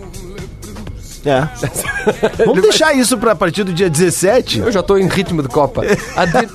É. 1.26 1.48
Vamos 2.46 2.62
deixar 2.62 2.94
isso 2.94 3.18
pra 3.18 3.36
partir 3.36 3.64
do 3.64 3.74
dia 3.74 3.90
17? 3.90 4.60
Eu 4.60 4.72
já 4.72 4.84
tô 4.84 4.96
em 4.96 5.08
ritmo 5.08 5.42
de 5.42 5.48
Copa. 5.48 5.82
A 6.16 6.26
Di... 6.26 6.48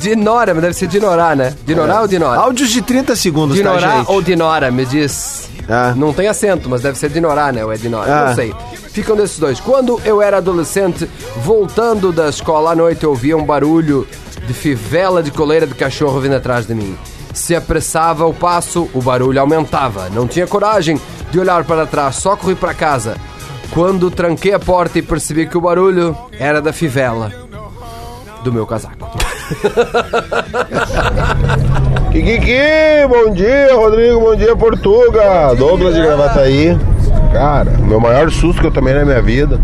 Dinora, 0.00 0.54
mas 0.54 0.62
deve 0.62 0.74
ser 0.74 0.86
Dinorá, 0.86 1.36
né? 1.36 1.54
Dinorá 1.66 2.00
ou 2.00 2.08
Dinora? 2.08 2.40
Áudios 2.40 2.70
de 2.70 2.80
30 2.80 3.14
segundos, 3.14 3.58
tá, 3.58 3.62
Dinorá 3.62 3.98
gente? 3.98 4.10
ou 4.10 4.22
Dinora, 4.22 4.70
me 4.70 4.86
diz. 4.86 5.50
Ah. 5.68 5.92
Não 5.96 6.12
tem 6.12 6.26
acento, 6.28 6.68
mas 6.68 6.82
deve 6.82 6.98
ser 6.98 7.10
Dinorá, 7.10 7.52
né? 7.52 7.64
Ou 7.64 7.72
é 7.72 7.76
Dinora, 7.76 8.10
Ah. 8.10 8.26
não 8.28 8.34
sei. 8.34 8.54
Ficam 8.90 9.16
desses 9.16 9.38
dois. 9.38 9.60
Quando 9.60 10.00
eu 10.04 10.20
era 10.22 10.38
adolescente, 10.38 11.08
voltando 11.42 12.12
da 12.12 12.28
escola 12.28 12.72
à 12.72 12.74
noite, 12.74 13.04
eu 13.04 13.10
ouvia 13.10 13.36
um 13.36 13.44
barulho 13.44 14.06
de 14.46 14.52
fivela 14.54 15.22
de 15.22 15.30
coleira 15.30 15.66
de 15.66 15.74
cachorro 15.74 16.20
vindo 16.20 16.34
atrás 16.36 16.66
de 16.66 16.74
mim. 16.74 16.96
Se 17.34 17.54
apressava 17.54 18.24
o 18.26 18.32
passo, 18.34 18.88
o 18.94 19.02
barulho 19.02 19.38
aumentava. 19.40 20.08
Não 20.08 20.26
tinha 20.26 20.46
coragem 20.46 20.98
de 21.30 21.38
olhar 21.38 21.62
para 21.64 21.86
trás, 21.86 22.16
só 22.16 22.34
corri 22.34 22.54
para 22.54 22.72
casa. 22.74 23.16
Quando 23.70 24.10
tranquei 24.10 24.54
a 24.54 24.58
porta 24.58 24.98
e 24.98 25.02
percebi 25.02 25.46
que 25.46 25.58
o 25.58 25.60
barulho 25.60 26.16
era 26.38 26.60
da 26.62 26.72
fivela 26.72 27.30
do 28.42 28.50
meu 28.52 28.66
casaco. 28.66 29.08
Kikiki, 32.18 33.06
bom 33.08 33.30
dia, 33.32 33.72
Rodrigo, 33.76 34.18
bom 34.18 34.34
dia, 34.34 34.56
Portuga. 34.56 35.54
Douglas 35.56 35.94
de 35.94 36.02
Gravataí. 36.02 36.76
Cara, 37.32 37.70
meu 37.78 38.00
maior 38.00 38.28
susto 38.32 38.60
que 38.60 38.66
eu 38.66 38.72
tomei 38.72 38.92
na 38.92 39.04
minha 39.04 39.22
vida 39.22 39.60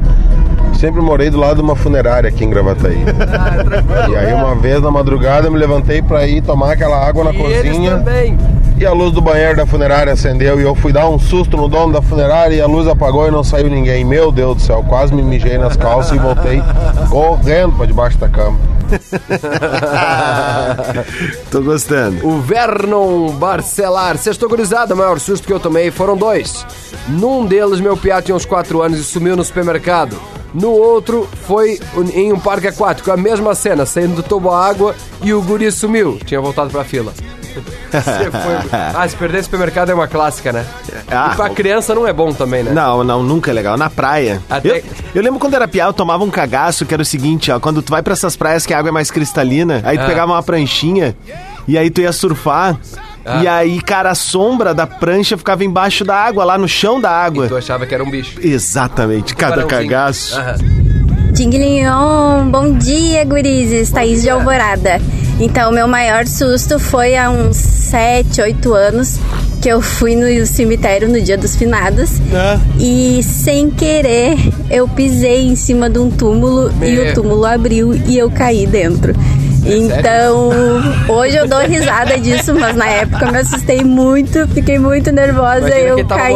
Sempre 0.78 1.00
morei 1.00 1.30
do 1.30 1.38
lado 1.38 1.56
de 1.56 1.62
uma 1.62 1.74
funerária 1.74 2.28
aqui 2.28 2.44
em 2.44 2.50
Gravataí. 2.50 3.02
e 4.08 4.16
aí 4.16 4.32
uma 4.32 4.54
vez 4.54 4.80
na 4.80 4.88
madrugada 4.88 5.48
eu 5.48 5.50
me 5.50 5.58
levantei 5.58 6.00
pra 6.00 6.28
ir 6.28 6.42
tomar 6.42 6.74
aquela 6.74 6.96
água 7.04 7.24
na 7.24 7.32
E 7.32 7.38
cozinha. 7.38 7.96
também. 7.96 8.38
E 8.78 8.86
a 8.86 8.92
luz 8.92 9.12
do 9.12 9.20
banheiro 9.20 9.56
da 9.56 9.66
funerária 9.66 10.12
acendeu 10.12 10.60
e 10.60 10.62
eu 10.62 10.76
fui 10.76 10.92
dar 10.92 11.08
um 11.08 11.18
susto 11.18 11.56
no 11.56 11.68
dono 11.68 11.92
da 11.92 12.02
funerária 12.02 12.54
e 12.54 12.60
a 12.60 12.66
luz 12.66 12.86
apagou 12.86 13.26
e 13.26 13.32
não 13.32 13.42
saiu 13.42 13.68
ninguém. 13.68 14.04
Meu 14.04 14.30
Deus 14.30 14.56
do 14.56 14.62
céu, 14.62 14.84
quase 14.86 15.12
me 15.12 15.22
mijei 15.22 15.58
nas 15.58 15.76
calças 15.76 16.16
e 16.16 16.20
voltei 16.20 16.62
correndo 17.10 17.72
pra 17.76 17.86
debaixo 17.86 18.16
da 18.16 18.28
cama. 18.28 18.73
Tô 21.50 21.62
gostando. 21.62 22.26
O 22.26 22.40
Vernon 22.40 23.30
Barcelar. 23.32 24.16
Sextou 24.18 24.48
gurizada, 24.48 24.94
o 24.94 24.96
maior 24.96 25.18
susto 25.18 25.46
que 25.46 25.52
eu 25.52 25.60
tomei 25.60 25.90
foram 25.90 26.16
dois. 26.16 26.66
Num 27.08 27.46
deles, 27.46 27.80
meu 27.80 27.96
piá 27.96 28.22
tinha 28.22 28.34
uns 28.34 28.44
4 28.44 28.82
anos 28.82 28.98
e 28.98 29.04
sumiu 29.04 29.36
no 29.36 29.44
supermercado. 29.44 30.16
No 30.54 30.70
outro, 30.70 31.28
foi 31.46 31.80
em 32.14 32.32
um 32.32 32.38
parque 32.38 32.68
aquático. 32.68 33.10
A 33.10 33.16
mesma 33.16 33.54
cena, 33.54 33.84
saindo 33.84 34.16
do 34.16 34.22
tubo 34.22 34.50
a 34.50 34.64
água 34.64 34.94
e 35.20 35.34
o 35.34 35.42
guri 35.42 35.70
sumiu. 35.72 36.18
Tinha 36.24 36.40
voltado 36.40 36.70
pra 36.70 36.84
fila. 36.84 37.12
Você 37.90 38.30
foi- 38.30 38.70
Ah, 38.94 39.06
se 39.08 39.16
perder 39.16 39.44
supermercado 39.44 39.90
é 39.90 39.94
uma 39.94 40.06
clássica, 40.08 40.52
né? 40.52 40.64
Ah, 41.10 41.30
e 41.32 41.36
pra 41.36 41.50
criança 41.50 41.94
não 41.94 42.06
é 42.06 42.12
bom 42.12 42.32
também, 42.32 42.62
né? 42.62 42.72
Não, 42.72 43.02
não, 43.04 43.22
nunca 43.22 43.50
é 43.50 43.54
legal. 43.54 43.76
Na 43.76 43.88
praia. 43.90 44.40
Até- 44.48 44.78
Eu, 44.78 44.82
eu 45.16 45.22
lembro 45.22 45.38
quando 45.40 45.54
era 45.54 45.66
piá, 45.68 45.86
eu 45.86 45.92
tomava 45.92 46.24
um 46.24 46.30
cagaço, 46.30 46.84
que 46.86 46.92
era 46.94 47.02
o 47.02 47.06
seguinte, 47.06 47.50
ó. 47.50 47.60
Quando 47.60 47.82
tu 47.82 47.90
vai 47.90 48.02
pra 48.02 48.12
essas 48.12 48.36
praias 48.36 48.64
que 48.66 48.74
a 48.74 48.78
água 48.78 48.88
é 48.88 48.92
mais 48.92 49.10
cristalina, 49.10 49.80
aí 49.84 49.96
tu 49.98 50.02
Ah. 50.04 50.06
pegava 50.06 50.32
uma 50.32 50.42
pranchinha 50.42 51.14
e 51.68 51.76
aí 51.78 51.90
tu 51.90 52.00
ia 52.00 52.12
surfar. 52.12 52.76
Ah. 53.26 53.42
E 53.42 53.48
aí, 53.48 53.80
cara, 53.80 54.10
a 54.10 54.14
sombra 54.14 54.74
da 54.74 54.86
prancha 54.86 55.36
ficava 55.38 55.64
embaixo 55.64 56.04
da 56.04 56.14
água, 56.14 56.44
lá 56.44 56.58
no 56.58 56.68
chão 56.68 57.00
da 57.00 57.10
água. 57.10 57.46
E 57.46 57.48
tu 57.48 57.56
achava 57.56 57.86
que 57.86 57.94
era 57.94 58.04
um 58.04 58.10
bicho. 58.10 58.38
Exatamente, 58.42 59.34
cada 59.34 59.64
cagaço. 59.64 60.38
Aham. 60.38 60.56
Bom 62.50 62.72
dia, 62.74 63.24
gurizes. 63.24 63.90
Thaís 63.90 64.22
de 64.22 64.30
Alvorada. 64.30 65.00
Então, 65.40 65.72
meu 65.72 65.88
maior 65.88 66.26
susto 66.26 66.78
foi 66.78 67.16
há 67.16 67.28
uns 67.30 67.56
7, 67.56 68.40
8 68.40 68.72
anos 68.72 69.18
que 69.60 69.68
eu 69.68 69.80
fui 69.80 70.14
no 70.14 70.46
cemitério 70.46 71.08
no 71.08 71.20
dia 71.20 71.36
dos 71.38 71.56
finados 71.56 72.12
Ah. 72.34 72.58
e 72.78 73.22
sem 73.22 73.70
querer 73.70 74.36
eu 74.70 74.86
pisei 74.86 75.46
em 75.46 75.56
cima 75.56 75.88
de 75.88 75.98
um 75.98 76.10
túmulo 76.10 76.70
e 76.82 76.98
o 76.98 77.14
túmulo 77.14 77.44
abriu 77.46 77.94
e 78.06 78.16
eu 78.18 78.30
caí 78.30 78.66
dentro. 78.66 79.14
Então, 79.66 80.50
hoje 81.08 81.36
eu 81.38 81.48
dou 81.48 81.60
risada 81.60 82.18
disso, 82.18 82.54
mas 82.54 82.76
na 82.76 82.86
época 82.86 83.24
eu 83.24 83.32
me 83.32 83.38
assustei 83.38 83.82
muito, 83.82 84.46
fiquei 84.48 84.78
muito 84.78 85.10
nervosa. 85.10 85.60
Imagina 85.68 85.78
eu 85.88 86.04
tava 86.06 86.20
caí. 86.20 86.32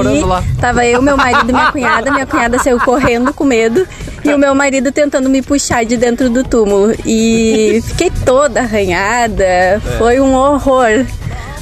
Tava 0.58 0.86
eu, 0.86 1.02
meu 1.02 1.14
marido 1.16 1.50
e 1.50 1.52
minha 1.52 1.70
cunhada. 1.70 2.10
Minha 2.10 2.26
cunhada 2.26 2.58
saiu 2.58 2.80
correndo 2.80 3.34
com 3.34 3.44
medo. 3.44 3.86
E 4.28 4.34
o 4.34 4.38
meu 4.38 4.54
marido 4.54 4.92
tentando 4.92 5.28
me 5.30 5.40
puxar 5.42 5.84
de 5.84 5.96
dentro 5.96 6.28
do 6.28 6.44
túmulo. 6.44 6.94
E 7.06 7.80
fiquei 7.86 8.10
toda 8.24 8.60
arranhada. 8.60 9.44
É. 9.44 9.80
Foi 9.98 10.20
um 10.20 10.34
horror. 10.34 11.06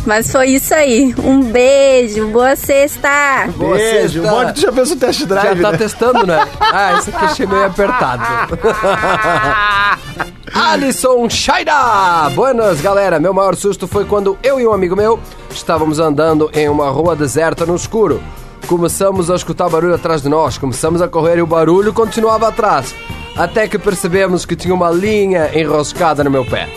Mas 0.05 0.31
foi 0.31 0.51
isso 0.51 0.73
aí. 0.73 1.13
Um 1.19 1.43
beijo. 1.43 2.29
Boa 2.29 2.55
sexta. 2.55 3.49
Boa 3.57 3.77
Beijo. 3.77 4.23
sexta. 4.23 4.47
Que 4.47 4.53
tu 4.53 4.61
já 4.61 4.73
fez 4.73 4.91
o 4.93 4.97
test 4.97 5.21
Já 5.21 5.27
drive, 5.27 5.63
tá 5.63 5.73
né? 5.73 5.79
testando, 5.79 6.27
né? 6.27 6.47
Ah, 6.61 6.99
esse 6.99 7.11
aqui 7.11 7.25
achei 7.25 7.47
meio 7.47 7.65
apertado. 7.65 8.23
Alisson 10.55 11.29
Shaida! 11.29 12.31
Buenas, 12.35 12.81
galera. 12.81 13.19
Meu 13.19 13.35
maior 13.35 13.57
susto 13.57 13.89
foi 13.89 14.05
quando 14.05 14.39
eu 14.43 14.61
e 14.61 14.67
um 14.67 14.73
amigo 14.73 14.95
meu 14.95 15.19
estávamos 15.51 15.99
andando 15.99 16.49
em 16.55 16.69
uma 16.69 16.89
rua 16.89 17.17
deserta 17.17 17.67
no 17.67 17.75
escuro. 17.75 18.23
Começamos 18.67 19.31
a 19.31 19.37
escutar 19.37 19.69
barulho 19.69 19.95
atrás 19.95 20.23
de 20.23 20.29
nós, 20.29 20.59
começamos 20.59 21.01
a 21.01 21.07
correr 21.07 21.39
e 21.39 21.43
o 21.43 21.47
barulho 21.47 21.93
continuava 21.93 22.49
atrás. 22.49 22.95
Até 23.37 23.69
que 23.69 23.79
percebemos 23.79 24.45
que 24.45 24.57
tinha 24.57 24.75
uma 24.75 24.91
linha 24.91 25.51
enroscada 25.55 26.25
no 26.25 26.31
meu 26.31 26.45
pé. 26.45 26.69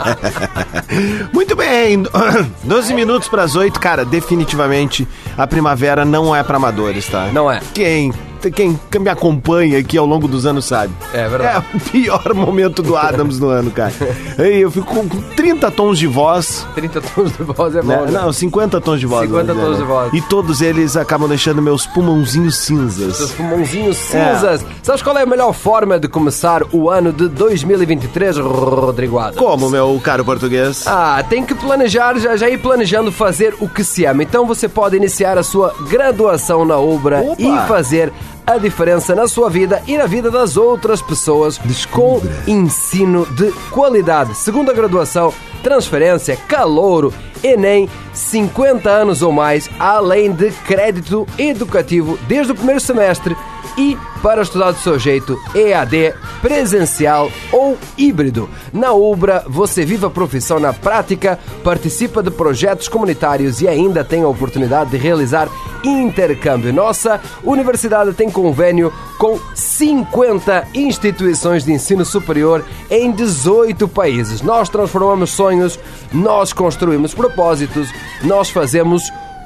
Muito 1.32 1.54
bem, 1.54 2.02
12 2.64 2.94
minutos 2.94 3.28
pras 3.28 3.54
8, 3.54 3.78
cara, 3.78 4.04
definitivamente 4.04 5.06
a 5.36 5.46
primavera 5.46 6.04
não 6.04 6.34
é 6.34 6.42
pra 6.42 6.56
amadores, 6.56 7.06
tá? 7.06 7.28
Não 7.32 7.50
é. 7.50 7.60
Quem, 7.72 8.12
quem 8.48 8.78
me 9.00 9.08
acompanha 9.10 9.78
aqui 9.78 9.98
ao 9.98 10.06
longo 10.06 10.28
dos 10.28 10.46
anos 10.46 10.64
sabe. 10.64 10.92
É 11.12 11.28
verdade. 11.28 11.64
É 11.72 11.76
o 11.76 11.80
pior 11.80 12.34
momento 12.34 12.82
do 12.82 12.96
Adams 12.96 13.38
do 13.38 13.48
ano, 13.48 13.70
cara. 13.70 13.92
Ei, 14.38 14.62
eu 14.62 14.70
fico 14.70 14.86
com 14.86 15.08
30 15.34 15.70
tons 15.72 15.98
de 15.98 16.06
voz. 16.06 16.64
30 16.74 17.00
tons 17.00 17.32
de 17.36 17.42
voz 17.42 17.74
é 17.74 17.82
bom, 17.82 17.88
né? 17.88 18.06
né? 18.06 18.10
Não, 18.12 18.32
50 18.32 18.80
tons 18.80 19.00
de 19.00 19.06
voz. 19.06 19.28
50 19.28 19.52
vamos 19.52 19.62
dizer, 19.62 19.66
tons 19.66 19.76
de 19.76 19.82
né? 19.82 19.88
voz. 19.88 20.12
E 20.14 20.20
todos 20.28 20.60
eles 20.60 20.96
acabam 20.96 21.28
deixando 21.28 21.60
meus 21.60 21.86
pulmãozinhos 21.86 22.56
Seus 22.56 22.94
cinzas. 22.94 23.30
pulmãozinhos 23.32 23.96
cinzas. 23.96 24.64
Sabes 24.82 25.02
qual 25.02 25.16
é 25.18 25.22
a 25.22 25.26
melhor 25.26 25.52
forma 25.52 25.98
de 25.98 26.08
começar 26.08 26.62
o 26.72 26.88
ano 26.88 27.12
de 27.12 27.28
2023, 27.28 28.38
Rodrigo 28.38 29.18
Adams? 29.18 29.36
Como, 29.36 29.68
meu 29.70 30.00
caro 30.02 30.24
português? 30.24 30.84
Ah, 30.86 31.22
tem 31.28 31.44
que 31.44 31.54
planejar, 31.54 32.18
já, 32.18 32.36
já 32.36 32.48
ir 32.48 32.58
planejando 32.58 33.10
fazer 33.10 33.54
o 33.60 33.68
que 33.68 33.82
se 33.82 34.04
ama. 34.04 34.22
Então 34.22 34.46
você 34.46 34.68
pode 34.68 34.96
iniciar 34.96 35.38
a 35.38 35.42
sua 35.42 35.74
graduação 35.88 36.64
na 36.64 36.78
Ubra 36.78 37.20
Opa! 37.20 37.40
e 37.42 37.68
fazer 37.68 38.12
a 38.46 38.58
diferença 38.58 39.14
na 39.14 39.28
sua 39.28 39.48
vida 39.48 39.82
e 39.86 39.96
na 39.96 40.06
vida 40.06 40.30
das 40.30 40.56
outras 40.56 41.00
pessoas 41.00 41.58
com 41.90 42.20
ensino 42.46 43.26
de 43.26 43.52
qualidade. 43.70 44.34
Segunda 44.34 44.72
graduação, 44.72 45.32
transferência, 45.62 46.36
calouro, 46.36 47.12
Enem, 47.42 47.88
50 48.12 48.90
anos 48.90 49.22
ou 49.22 49.32
mais, 49.32 49.68
além 49.78 50.32
de 50.32 50.50
crédito 50.50 51.26
educativo 51.38 52.18
desde 52.28 52.52
o 52.52 52.54
primeiro 52.54 52.80
semestre 52.80 53.36
e 53.78 53.96
para 54.22 54.42
estudar 54.42 54.72
do 54.72 54.78
seu 54.78 54.98
jeito, 54.98 55.38
EAD, 55.54 56.14
presencial 56.42 57.30
ou 57.50 57.78
híbrido. 57.96 58.48
Na 58.72 58.92
Ubra, 58.92 59.44
você 59.46 59.84
vive 59.84 60.04
a 60.04 60.10
profissão 60.10 60.60
na 60.60 60.72
prática, 60.72 61.38
participa 61.64 62.22
de 62.22 62.30
projetos 62.30 62.88
comunitários 62.88 63.62
e 63.62 63.68
ainda 63.68 64.04
tem 64.04 64.22
a 64.22 64.28
oportunidade 64.28 64.90
de 64.90 64.98
realizar 64.98 65.48
intercâmbio. 65.82 66.72
Nossa 66.72 67.20
universidade 67.42 68.12
tem 68.12 68.30
convênio 68.30 68.92
com 69.20 69.38
50 69.54 70.68
instituições 70.74 71.62
de 71.62 71.72
ensino 71.72 72.06
superior 72.06 72.64
em 72.90 73.12
18 73.12 73.86
países. 73.86 74.40
Nós 74.40 74.70
transformamos 74.70 75.28
sonhos, 75.28 75.78
nós 76.10 76.54
construímos 76.54 77.12
propósitos, 77.12 77.90
nós 78.22 78.48
fazemos 78.48 79.02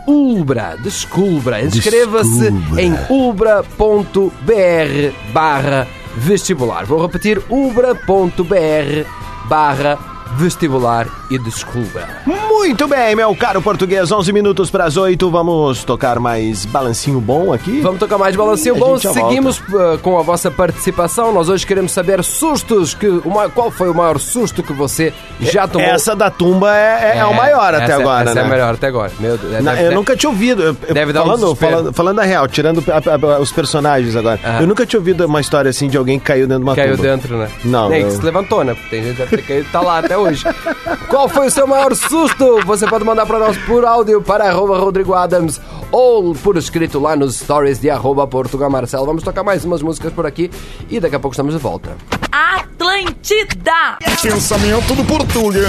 Ubra, 0.07 0.77
descubra. 0.81 1.65
Inscreva-se 1.65 2.49
em 2.79 2.93
ubra.br 3.09 3.63
barra 5.33 5.89
vestibular. 6.15 6.85
Vou 6.85 7.01
repetir, 7.01 7.43
ubra.br 7.49 9.09
barra 9.49 9.97
vestibular 9.97 10.14
e 11.31 11.39
descubra. 11.39 12.09
Muito 12.27 12.89
bem, 12.89 13.15
meu 13.15 13.35
caro 13.37 13.61
português, 13.63 14.11
11 14.11 14.33
minutos 14.33 14.71
pras 14.71 14.97
8. 14.97 15.31
Vamos 15.31 15.85
tocar 15.85 16.19
mais 16.19 16.65
balancinho 16.67 17.21
bom 17.21 17.53
aqui? 17.53 17.81
Vamos 17.81 17.99
tocar 18.01 18.19
mais 18.19 18.35
balancinho 18.35 18.75
E 18.75 18.79
a 18.79 18.81
bom. 18.81 18.97
Seguimos 18.99 19.59
uh, 19.59 19.99
com 20.03 20.19
a 20.19 20.23
vossa 20.23 20.51
participação. 20.51 21.33
Nós 21.33 21.49
hoje 21.49 21.67
queremos 21.67 21.93
saber 21.93 22.23
sustos 22.25 22.95
que 22.95 23.07
o 23.07 23.29
ma- 23.31 23.49
qual 23.49 23.71
foi 23.71 23.89
o 23.91 23.95
maior 23.95 24.19
susto 24.19 24.63
que 24.63 24.73
você 24.73 25.13
já 25.41 25.69
tomou? 25.69 25.87
Essa 25.89 26.17
da 26.17 26.31
tumba 26.31 26.77
é, 26.77 27.13
é, 27.15 27.19
é 27.19 27.25
o 27.25 27.35
maior 27.35 27.75
até 27.75 27.85
essa- 27.85 27.95
agora, 27.97 28.31
essa 28.31 28.35
né? 28.35 28.41
é 28.41 28.45
a 28.45 28.49
melhor 28.49 28.75
até 28.75 28.87
agora. 28.89 29.13
Meu 29.21 29.37
Deus, 29.37 29.63
Na- 29.63 29.75
deve- 29.75 29.89
eu 29.89 29.93
nunca 29.95 30.17
tinha 30.17 30.31
ouvido. 30.31 30.63
eu- 30.63 30.77
eu- 30.89 30.95
Deve 30.95 31.13
dar 31.13 31.23
um 31.23 31.27
falando, 31.27 31.41
desespero. 31.43 31.73
falando, 31.73 31.93
falando 31.93 32.19
a 32.21 32.25
real, 32.25 32.49
tirando 32.49 32.83
a- 32.89 33.35
a- 33.37 33.41
os 33.41 33.53
personagens 33.53 34.17
agora. 34.17 34.41
Eu 34.61 34.67
nunca 34.67 34.85
tinha 34.87 34.99
ouvido 34.99 35.25
uma 35.27 35.41
história 35.41 35.69
assim 35.69 35.89
de 35.89 35.97
alguém 35.97 36.19
que 36.19 36.25
caiu 36.25 36.47
dentro 36.47 36.65
de 36.65 36.69
uma 36.71 36.75
Caiu 36.77 36.97
tumba. 36.97 37.09
dentro, 37.09 37.37
né? 37.37 37.49
Não, 37.65 37.89
Nem 37.89 38.03
que 38.03 38.09
eu- 38.13 38.17
se 38.17 38.23
levantou, 38.25 38.65
né? 38.65 38.77
Tem 38.91 39.03
gente 39.03 39.13
que 39.17 39.19
deve 39.23 39.37
ter 39.37 39.43
caído 39.43 39.67
e 39.69 39.73
tá 39.73 39.81
lá 39.81 39.99
até 39.99 40.17
hoje. 40.17 40.24
Qual 41.09 41.29
foi 41.29 41.47
o 41.47 41.51
seu 41.51 41.67
maior 41.67 41.95
susto? 41.95 42.61
Você 42.65 42.87
pode 42.87 43.05
mandar 43.05 43.27
pra 43.27 43.39
nós 43.39 43.57
por 43.59 43.85
áudio 43.85 44.23
para 44.23 44.49
arroba 44.49 44.79
Rodrigo 44.79 45.15
Adams 45.15 45.61
ou 45.91 46.35
por 46.35 46.57
escrito 46.57 46.99
lá 46.99 47.15
nos 47.15 47.37
stories 47.37 47.81
de 47.81 47.89
arroba 47.89 48.27
Portugal 48.27 48.69
Marcelo. 48.69 49.07
Vamos 49.07 49.23
tocar 49.23 49.45
mais 49.45 49.65
umas 49.65 49.83
músicas 49.83 50.13
por 50.13 50.27
aqui 50.27 50.51
e 50.91 50.99
daqui 50.99 51.15
a 51.15 51.21
pouco 51.21 51.35
estamos 51.35 51.55
de 51.55 51.61
volta. 51.61 51.97
Atlântida! 52.33 53.99
Pensamento 54.21 54.95
do 54.95 55.05
Portuga. 55.05 55.61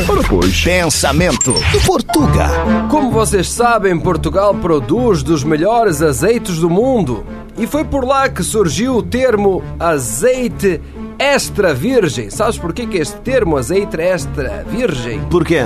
Pensamento 0.63 1.53
do 1.53 1.79
Portuga. 1.85 2.50
Como 2.89 3.12
vocês 3.12 3.50
sabem, 3.50 4.00
Portugal 4.00 4.55
produz 4.55 5.21
dos 5.21 5.43
melhores 5.43 6.01
azeites 6.01 6.57
do 6.57 6.69
mundo. 6.69 7.24
E 7.57 7.65
foi 7.67 7.83
por 7.85 8.03
lá 8.03 8.27
que 8.27 8.43
surgiu 8.43 8.97
o 8.97 9.03
termo 9.03 9.63
azeite 9.79 10.81
extra 11.19 11.74
virgem. 11.74 12.29
Sabes 12.29 12.57
por 12.57 12.74
que 12.74 12.98
este 12.98 13.17
termo 13.22 13.57
azeite 13.57 14.00
extra 14.00 14.63
virgem? 14.69 15.22
Por 15.25 15.45
quê? 15.45 15.63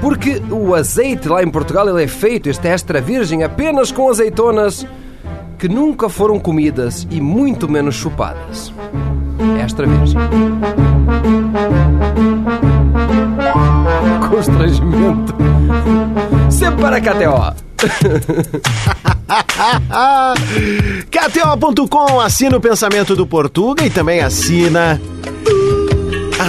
Porque 0.00 0.42
o 0.50 0.74
azeite 0.74 1.28
lá 1.28 1.42
em 1.42 1.50
Portugal 1.50 1.88
ele 1.88 2.04
é 2.04 2.08
feito, 2.08 2.48
este 2.48 2.68
extra 2.68 3.00
virgem, 3.00 3.44
apenas 3.44 3.92
com 3.92 4.08
azeitonas 4.08 4.86
que 5.58 5.68
nunca 5.68 6.08
foram 6.08 6.40
comidas 6.40 7.06
e 7.10 7.20
muito 7.20 7.68
menos 7.68 7.94
chupadas. 7.94 8.72
Extra 9.62 9.86
virgem. 9.86 10.18
Constrangimento. 14.28 15.34
Sempre 16.50 16.82
para 16.82 16.96
a 16.96 17.00
KTO. 17.00 17.71
KTO.com 21.10 22.20
assina 22.20 22.56
o 22.56 22.60
pensamento 22.60 23.16
do 23.16 23.26
Portuga 23.26 23.84
e 23.84 23.90
também 23.90 24.20
assina 24.20 25.00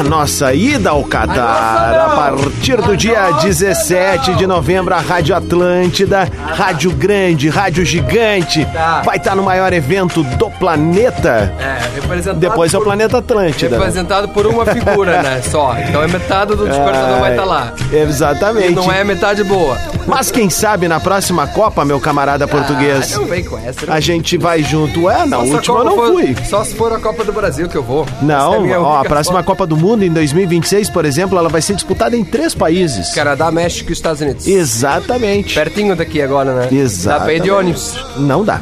a 0.05 0.09
nossa 0.09 0.53
ida 0.53 0.89
ao 0.89 1.03
Catar. 1.03 1.93
A 2.07 2.09
partir 2.15 2.81
do 2.81 2.95
dia 2.97 3.31
17 3.41 4.35
de 4.35 4.45
novembro, 4.45 4.93
a 4.93 4.99
Rádio 4.99 5.35
Atlântida, 5.35 6.29
Rádio 6.45 6.91
Grande, 6.91 7.49
Rádio 7.49 7.85
Gigante, 7.85 8.67
vai 9.03 9.17
estar 9.17 9.35
no 9.35 9.43
maior 9.43 9.71
evento 9.73 10.23
do 10.23 10.49
planeta. 10.51 11.53
É, 11.59 11.79
representado 11.95 12.39
Depois 12.39 12.73
é 12.73 12.77
o 12.77 12.81
por- 12.81 12.85
Planeta 12.85 13.17
Atlântida. 13.19 13.75
Representado 13.77 14.27
por 14.29 14.45
uma 14.45 14.65
figura, 14.65 15.21
né? 15.21 15.41
Só. 15.41 15.75
Então 15.79 16.03
é 16.03 16.07
metade 16.07 16.55
do 16.55 16.67
despertador 16.67 17.19
vai 17.19 17.31
estar 17.31 17.45
lá. 17.45 17.73
Exatamente. 17.91 18.71
E 18.71 18.75
não 18.75 18.91
é 18.91 19.03
metade 19.03 19.43
boa. 19.43 19.77
Mas 20.05 20.29
quem 20.31 20.49
sabe 20.49 20.87
na 20.87 20.99
próxima 20.99 21.47
Copa, 21.47 21.85
meu 21.85 21.99
camarada 21.99 22.47
português, 22.47 23.13
Ah, 23.15 23.19
não 23.19 23.25
vem 23.27 23.43
com 23.43 23.57
essa. 23.57 23.85
não. 23.85 23.93
a 23.93 23.99
gente 23.99 24.37
vai 24.37 24.61
junto. 24.63 25.09
É, 25.09 25.25
na 25.25 25.37
Só 25.37 25.43
se 25.45 25.51
a 25.51 25.55
última 25.55 25.77
eu 25.79 25.83
Copa 25.83 25.89
não 25.89 25.95
for- 25.95 26.13
fui. 26.13 26.35
Só 26.45 26.63
se 26.63 26.75
for 26.75 26.93
a 26.93 26.99
Copa 26.99 27.23
do 27.23 27.31
Brasil 27.33 27.67
que 27.69 27.75
eu 27.75 27.83
vou. 27.83 28.03
Essa 28.03 28.11
é 28.21 28.25
Não, 28.25 28.61
minha 28.61 28.79
ó, 28.81 28.85
a 28.85 28.95
única 28.97 29.09
próxima. 29.09 29.43
Copa 29.43 29.65
do 29.65 29.75
Mundo 29.93 30.05
em 30.05 30.11
2026, 30.11 30.89
por 30.89 31.05
exemplo, 31.05 31.37
ela 31.37 31.49
vai 31.49 31.61
ser 31.61 31.75
disputada 31.75 32.17
em 32.17 32.25
três 32.25 32.55
países. 32.55 33.13
Canadá, 33.13 33.51
México 33.51 33.91
e 33.91 33.93
Estados 33.93 34.21
Unidos. 34.21 34.47
Exatamente. 34.47 35.53
Pertinho 35.53 35.95
daqui 35.95 36.19
agora, 36.19 36.51
né? 36.55 36.67
Exatamente. 36.71 37.19
Dá 37.19 37.23
pra 37.23 37.33
ir 37.35 37.41
de 37.41 37.51
ônibus. 37.51 37.95
Não 38.17 38.43
dá. 38.43 38.59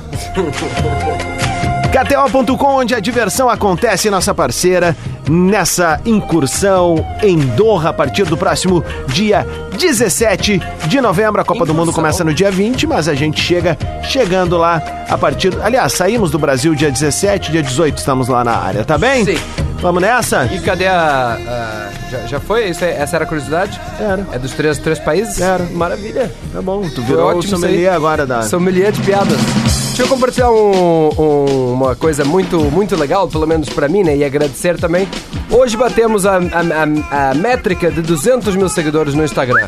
KTO.com, 1.89 2.75
onde 2.75 2.93
a 2.93 2.99
diversão 2.99 3.49
acontece, 3.49 4.09
nossa 4.09 4.35
parceira, 4.35 4.93
nessa 5.29 6.01
incursão 6.05 6.95
em 7.23 7.37
Doha, 7.37 7.91
a 7.91 7.93
partir 7.93 8.25
do 8.25 8.35
próximo 8.35 8.83
dia 9.07 9.47
17 9.77 10.61
de 10.87 10.99
novembro. 10.99 11.39
A 11.39 11.45
Copa 11.45 11.65
do 11.65 11.73
Mundo 11.73 11.91
Incursão. 11.91 12.03
começa 12.03 12.25
no 12.25 12.33
dia 12.33 12.51
20, 12.51 12.87
mas 12.87 13.07
a 13.07 13.13
gente 13.13 13.41
chega 13.41 13.77
chegando 14.03 14.57
lá 14.57 14.81
a 15.09 15.17
partir. 15.17 15.53
Aliás, 15.61 15.93
saímos 15.93 16.29
do 16.29 16.37
Brasil 16.37 16.75
dia 16.75 16.91
17, 16.91 17.53
dia 17.53 17.63
18 17.63 17.99
estamos 17.99 18.27
lá 18.27 18.43
na 18.43 18.57
área, 18.57 18.83
tá 18.83 18.97
bem? 18.97 19.23
Sim. 19.23 19.37
Vamos 19.81 20.01
nessa? 20.01 20.45
E 20.45 20.59
cadê 20.59 20.85
a. 20.87 21.37
a- 21.47 21.89
já, 22.11 22.17
já 22.27 22.39
foi? 22.39 22.69
Isso 22.69 22.83
é- 22.85 22.97
essa 22.97 23.15
era 23.15 23.25
a 23.25 23.27
curiosidade? 23.27 23.79
Era. 23.99 24.25
É 24.31 24.37
dos 24.37 24.51
três, 24.51 24.77
três 24.77 24.99
países? 24.99 25.39
Era. 25.41 25.63
Maravilha. 25.71 26.31
Tá 26.53 26.61
bom, 26.61 26.87
tu 26.93 27.01
virou 27.01 27.25
ótimo 27.29 27.43
sommelier 27.57 27.91
agora 27.93 28.25
da. 28.27 28.43
Sommelier 28.43 28.91
de 28.91 29.01
piadas. 29.01 29.37
Deixa 29.87 30.03
eu 30.03 30.07
compartilhar 30.07 30.51
um- 30.51 31.09
um- 31.17 31.73
uma 31.73 31.95
coisa 31.95 32.23
muito, 32.23 32.59
muito 32.71 32.95
legal, 32.95 33.27
pelo 33.27 33.47
menos 33.47 33.69
pra 33.69 33.87
mim, 33.89 34.03
né? 34.03 34.15
E 34.15 34.23
agradecer 34.23 34.77
também. 34.79 35.07
Hoje 35.49 35.75
batemos 35.75 36.25
a, 36.25 36.37
a- 36.37 36.39
a- 36.39 37.29
a 37.31 37.33
métrica 37.33 37.89
de 37.89 38.01
200 38.01 38.55
mil 38.55 38.69
seguidores 38.69 39.13
no 39.15 39.23
Instagram. 39.23 39.67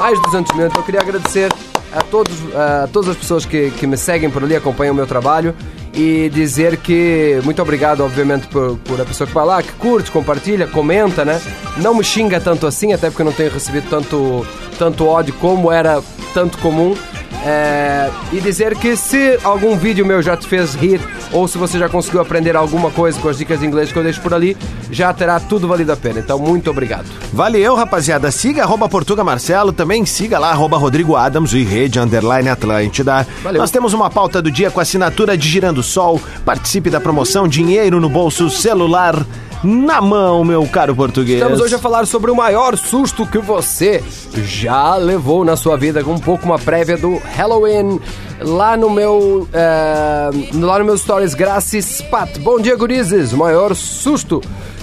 Mais 0.00 0.18
de 0.18 0.24
200 0.24 0.56
mil. 0.56 0.66
Então 0.66 0.80
eu 0.80 0.84
queria 0.84 1.00
agradecer 1.00 1.52
a, 1.92 2.02
todos, 2.02 2.32
a 2.54 2.88
todas 2.92 3.10
as 3.10 3.16
pessoas 3.16 3.44
que, 3.44 3.70
que 3.72 3.86
me 3.86 3.96
seguem 3.96 4.30
por 4.30 4.42
ali, 4.42 4.56
acompanham 4.56 4.92
o 4.92 4.96
meu 4.96 5.06
trabalho. 5.06 5.54
E 5.94 6.30
dizer 6.30 6.78
que 6.78 7.38
muito 7.44 7.60
obrigado, 7.60 8.02
obviamente, 8.02 8.46
por, 8.46 8.78
por 8.78 8.98
a 8.98 9.04
pessoa 9.04 9.26
que 9.26 9.34
vai 9.34 9.44
lá, 9.44 9.62
que 9.62 9.72
curte, 9.72 10.10
compartilha, 10.10 10.66
comenta, 10.66 11.22
né? 11.22 11.38
Não 11.76 11.94
me 11.94 12.02
xinga 12.02 12.40
tanto 12.40 12.66
assim, 12.66 12.94
até 12.94 13.10
porque 13.10 13.20
eu 13.20 13.26
não 13.26 13.32
tenho 13.32 13.50
recebido 13.50 13.90
tanto, 13.90 14.46
tanto 14.78 15.06
ódio 15.06 15.34
como 15.34 15.70
era 15.70 16.02
tanto 16.32 16.56
comum. 16.58 16.96
É, 17.44 18.08
e 18.32 18.40
dizer 18.40 18.76
que 18.76 18.96
se 18.96 19.38
algum 19.42 19.76
vídeo 19.76 20.06
meu 20.06 20.22
já 20.22 20.36
te 20.36 20.46
fez 20.46 20.74
rir 20.74 21.00
ou 21.32 21.48
se 21.48 21.58
você 21.58 21.76
já 21.76 21.88
conseguiu 21.88 22.20
aprender 22.20 22.54
alguma 22.54 22.90
coisa 22.90 23.18
com 23.20 23.28
as 23.28 23.36
dicas 23.36 23.58
de 23.58 23.66
inglês 23.66 23.90
que 23.90 23.98
eu 23.98 24.02
deixo 24.02 24.20
por 24.20 24.32
ali, 24.32 24.56
já 24.90 25.12
terá 25.12 25.40
tudo 25.40 25.66
valido 25.66 25.90
a 25.90 25.96
pena. 25.96 26.20
Então, 26.20 26.38
muito 26.38 26.70
obrigado. 26.70 27.06
Valeu, 27.32 27.74
rapaziada. 27.74 28.30
Siga 28.30 28.62
arroba 28.62 28.88
Portuga 28.88 29.24
Marcelo, 29.24 29.72
também 29.72 30.06
siga 30.06 30.38
lá 30.38 30.50
arroba 30.50 30.76
Rodrigo 30.76 31.16
Adams 31.16 31.52
e 31.52 31.64
Rede 31.64 31.98
Underline 31.98 32.48
Atlântida. 32.48 33.26
Valeu. 33.42 33.60
Nós 33.60 33.70
temos 33.70 33.92
uma 33.92 34.08
pauta 34.08 34.40
do 34.40 34.50
dia 34.50 34.70
com 34.70 34.78
assinatura 34.78 35.36
de 35.36 35.48
Girando 35.48 35.82
Sol. 35.82 36.20
Participe 36.44 36.90
da 36.90 37.00
promoção 37.00 37.48
Dinheiro 37.48 38.00
no 38.00 38.08
Bolso 38.08 38.48
Celular 38.50 39.16
na 39.62 40.00
mão, 40.00 40.44
meu 40.44 40.66
caro 40.66 40.94
português. 40.94 41.40
Estamos 41.40 41.60
hoje 41.60 41.74
a 41.74 41.78
falar 41.78 42.06
sobre 42.06 42.30
o 42.30 42.34
maior 42.34 42.76
susto 42.76 43.26
que 43.26 43.38
você 43.38 44.02
já 44.44 44.96
levou 44.96 45.44
na 45.44 45.56
sua 45.56 45.76
vida, 45.76 46.02
com 46.02 46.12
um 46.14 46.18
pouco 46.18 46.44
uma 46.44 46.58
prévia 46.58 46.96
do 46.96 47.18
Halloween. 47.18 48.00
Lá 48.40 48.76
no 48.76 48.90
meu. 48.90 49.46
eh, 49.52 50.30
lá 50.54 50.78
no 50.78 50.84
meu 50.84 50.98
Stories 50.98 51.34
Graças 51.34 52.02
Pat. 52.02 52.38
Bom 52.40 52.58
dia, 52.58 52.74
gurizes! 52.76 53.32
O 53.32 53.36
maior 53.36 53.74
susto 53.76 54.40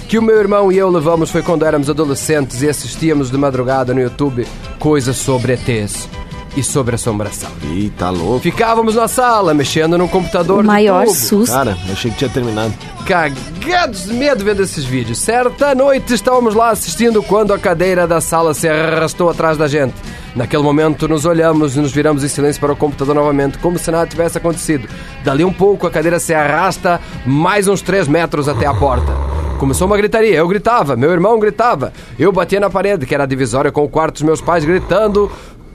que 0.08 0.18
o 0.18 0.22
meu 0.22 0.38
irmão 0.38 0.72
e 0.72 0.78
eu 0.78 0.88
levamos 0.90 1.30
foi 1.30 1.42
quando 1.42 1.64
éramos 1.64 1.90
adolescentes 1.90 2.62
e 2.62 2.68
assistíamos 2.68 3.30
de 3.30 3.36
madrugada 3.36 3.92
no 3.92 4.00
YouTube 4.00 4.46
coisas 4.78 5.16
sobre 5.16 5.52
ETs 5.52 6.08
e 6.56 6.62
sobre 6.62 6.94
assombração. 6.94 7.50
Ih, 7.62 7.90
tá 7.96 8.10
louco. 8.10 8.40
Ficávamos 8.40 8.94
na 8.94 9.06
sala, 9.08 9.54
mexendo 9.54 9.96
no 9.96 10.08
computador 10.08 10.64
O 10.64 10.66
maior 10.66 11.04
tubo. 11.04 11.16
susto. 11.16 11.52
Cara, 11.52 11.76
achei 11.90 12.10
que 12.10 12.18
tinha 12.18 12.30
terminado. 12.30 12.72
Cagados 13.06 14.04
de 14.04 14.12
medo 14.14 14.44
vendo 14.44 14.62
esses 14.62 14.84
vídeos. 14.84 15.18
Certa 15.18 15.74
noite 15.74 16.14
estávamos 16.14 16.54
lá 16.54 16.70
assistindo 16.70 17.22
quando 17.22 17.52
a 17.52 17.58
cadeira 17.58 18.06
da 18.06 18.20
sala 18.20 18.54
se 18.54 18.68
arrastou 18.68 19.30
atrás 19.30 19.56
da 19.56 19.66
gente. 19.68 19.94
Naquele 20.34 20.62
momento 20.62 21.08
nos 21.08 21.24
olhamos 21.24 21.76
e 21.76 21.80
nos 21.80 21.90
viramos 21.92 22.22
em 22.22 22.28
silêncio 22.28 22.60
para 22.60 22.72
o 22.72 22.76
computador 22.76 23.14
novamente, 23.14 23.58
como 23.58 23.78
se 23.78 23.90
nada 23.90 24.06
tivesse 24.06 24.38
acontecido. 24.38 24.88
Dali 25.24 25.44
um 25.44 25.52
pouco 25.52 25.86
a 25.86 25.90
cadeira 25.90 26.20
se 26.20 26.32
arrasta 26.32 27.00
mais 27.26 27.66
uns 27.66 27.82
3 27.82 28.06
metros 28.06 28.48
até 28.48 28.66
a 28.66 28.74
porta. 28.74 29.12
Começou 29.58 29.86
uma 29.86 29.96
gritaria, 29.96 30.36
eu 30.36 30.48
gritava, 30.48 30.96
meu 30.96 31.10
irmão 31.10 31.38
gritava. 31.38 31.92
Eu 32.18 32.32
batia 32.32 32.60
na 32.60 32.70
parede, 32.70 33.04
que 33.06 33.14
era 33.14 33.24
a 33.24 33.26
divisória 33.26 33.70
com 33.72 33.82
o 33.84 33.88
quarto 33.88 34.14
dos 34.14 34.22
meus 34.22 34.40
pais, 34.40 34.64
gritando 34.64 35.30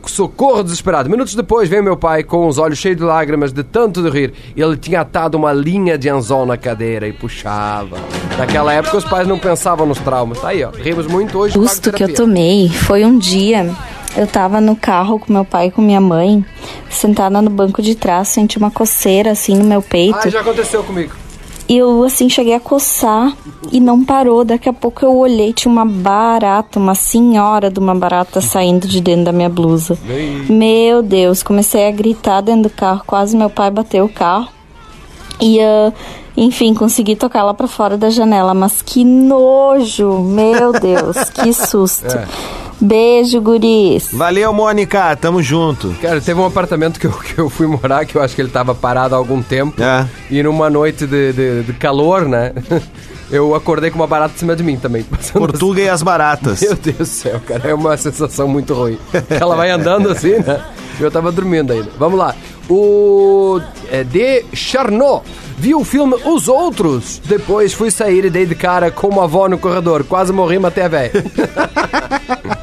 socorro 0.09 0.63
desesperado. 0.63 1.09
Minutos 1.09 1.35
depois 1.35 1.69
veio 1.69 1.83
meu 1.83 1.97
pai 1.97 2.23
com 2.23 2.47
os 2.47 2.57
olhos 2.57 2.77
cheios 2.77 2.97
de 2.97 3.03
lágrimas 3.03 3.51
de 3.51 3.63
tanto 3.63 4.01
de 4.01 4.09
rir. 4.09 4.33
Ele 4.55 4.77
tinha 4.77 5.01
atado 5.01 5.37
uma 5.37 5.53
linha 5.53 5.97
de 5.97 6.09
anzol 6.09 6.45
na 6.45 6.57
cadeira 6.57 7.07
e 7.07 7.13
puxava. 7.13 7.97
Naquela 8.37 8.73
época 8.73 8.97
os 8.97 9.05
pais 9.05 9.27
não 9.27 9.39
pensavam 9.39 9.85
nos 9.85 9.99
traumas. 9.99 10.39
Tá 10.39 10.49
aí, 10.49 10.63
ó. 10.63 10.69
Rimos 10.69 11.07
muito 11.07 11.37
hoje. 11.37 11.53
susto 11.53 11.91
pago 11.91 11.97
que 11.97 12.03
eu 12.03 12.13
tomei 12.13 12.69
foi 12.69 13.05
um 13.05 13.17
dia. 13.17 13.69
Eu 14.15 14.25
tava 14.25 14.61
no 14.61 14.77
carro 14.77 15.19
com 15.19 15.33
meu 15.33 15.43
pai 15.43 15.67
e 15.67 15.71
com 15.71 15.81
minha 15.81 15.99
mãe, 15.99 16.45
sentada 16.89 17.41
no 17.41 17.49
banco 17.49 17.81
de 17.81 17.95
trás, 17.95 18.29
senti 18.29 18.57
uma 18.57 18.71
coceira 18.71 19.31
assim 19.31 19.57
no 19.57 19.65
meu 19.65 19.81
peito. 19.81 20.17
Ah, 20.23 20.29
já 20.29 20.39
aconteceu 20.39 20.81
comigo. 20.83 21.24
E 21.67 21.77
eu 21.77 22.03
assim 22.03 22.29
cheguei 22.29 22.53
a 22.53 22.59
coçar 22.59 23.35
e 23.71 23.79
não 23.79 24.05
parou. 24.05 24.45
Daqui 24.45 24.69
a 24.69 24.73
pouco 24.73 25.03
eu 25.03 25.15
olhei, 25.15 25.51
tinha 25.51 25.71
uma 25.71 25.85
barata, 25.85 26.79
uma 26.79 26.93
senhora 26.93 27.71
de 27.71 27.79
uma 27.79 27.95
barata 27.95 28.39
saindo 28.39 28.87
de 28.87 29.01
dentro 29.01 29.25
da 29.25 29.31
minha 29.31 29.49
blusa. 29.49 29.97
Meu 30.47 31.01
Deus, 31.01 31.41
comecei 31.41 31.87
a 31.87 31.91
gritar 31.91 32.41
dentro 32.41 32.63
do 32.63 32.69
carro, 32.69 33.01
quase 33.05 33.35
meu 33.35 33.49
pai 33.49 33.71
bateu 33.71 34.05
o 34.05 34.09
carro. 34.09 34.47
E 35.41 35.59
ah, 35.59 35.91
enfim, 36.37 36.73
consegui 36.73 37.15
tocar 37.15 37.39
ela 37.39 37.53
pra 37.53 37.67
fora 37.67 37.97
da 37.97 38.09
janela, 38.09 38.53
mas 38.53 38.81
que 38.81 39.03
nojo, 39.03 40.19
meu 40.19 40.73
Deus, 40.73 41.17
que 41.29 41.53
susto. 41.53 42.05
Beijo, 42.79 43.41
guris. 43.41 44.09
Valeu, 44.13 44.53
Mônica. 44.53 45.15
Tamo 45.15 45.41
junto. 45.41 45.95
Cara, 46.01 46.19
teve 46.19 46.39
um 46.39 46.45
apartamento 46.45 46.99
que 46.99 47.07
eu, 47.07 47.11
que 47.11 47.37
eu 47.37 47.49
fui 47.49 47.67
morar, 47.67 48.05
que 48.05 48.15
eu 48.15 48.21
acho 48.21 48.35
que 48.35 48.41
ele 48.41 48.49
tava 48.49 48.75
parado 48.75 49.15
há 49.15 49.17
algum 49.17 49.41
tempo. 49.41 49.81
É. 49.81 50.05
E 50.29 50.43
numa 50.43 50.69
noite 50.69 51.07
de, 51.07 51.33
de, 51.33 51.63
de 51.63 51.73
calor, 51.73 52.27
né? 52.27 52.53
Eu 53.31 53.55
acordei 53.55 53.89
com 53.89 53.97
uma 53.97 54.07
barata 54.07 54.35
em 54.35 54.37
cima 54.37 54.55
de 54.55 54.63
mim 54.63 54.77
também. 54.77 55.03
Portuga 55.33 55.81
e 55.81 55.89
as 55.89 56.03
baratas. 56.03 56.61
Meu 56.61 56.75
Deus 56.75 56.97
do 56.97 57.05
céu, 57.05 57.41
cara, 57.45 57.69
é 57.69 57.73
uma 57.73 57.97
sensação 57.97 58.47
muito 58.47 58.73
ruim. 58.73 58.99
Ela 59.29 59.55
vai 59.55 59.71
andando 59.71 60.09
assim, 60.09 60.37
né? 60.37 60.63
Eu 60.99 61.09
tava 61.09 61.31
dormindo 61.31 61.73
ainda. 61.73 61.89
Vamos 61.97 62.19
lá. 62.19 62.35
O 62.69 63.59
é, 63.91 64.03
de 64.03 64.45
Charnot 64.53 65.23
viu 65.57 65.79
o 65.79 65.83
filme 65.83 66.15
Os 66.23 66.47
Outros. 66.47 67.21
Depois 67.25 67.73
fui 67.73 67.91
sair 67.91 68.25
e 68.25 68.29
dei 68.29 68.45
de 68.45 68.55
cara 68.55 68.91
com 68.91 69.07
uma 69.07 69.23
avó 69.23 69.47
no 69.49 69.57
corredor. 69.57 70.03
Quase 70.03 70.31
morri, 70.31 70.59
matei 70.59 70.83
a 70.83 70.87
velha. 70.87 71.11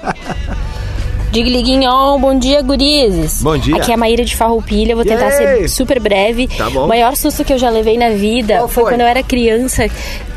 Digliguinhon, 1.32 2.20
bom 2.20 2.38
dia, 2.38 2.60
gurizes. 2.60 3.42
Bom 3.42 3.56
dia. 3.56 3.76
Aqui 3.76 3.90
é 3.90 3.94
a 3.94 3.96
Maíra 3.96 4.22
de 4.22 4.36
Farroupilha, 4.36 4.94
vou 4.94 5.02
tentar 5.02 5.30
ser 5.30 5.66
super 5.66 5.98
breve. 5.98 6.46
Tá 6.46 6.68
bom. 6.68 6.84
O 6.84 6.88
maior 6.88 7.16
susto 7.16 7.42
que 7.42 7.54
eu 7.54 7.58
já 7.58 7.70
levei 7.70 7.96
na 7.96 8.10
vida 8.10 8.58
Qual 8.58 8.68
foi 8.68 8.82
foi? 8.84 8.92
quando 8.92 9.00
eu 9.00 9.06
era 9.06 9.22
criança. 9.22 9.88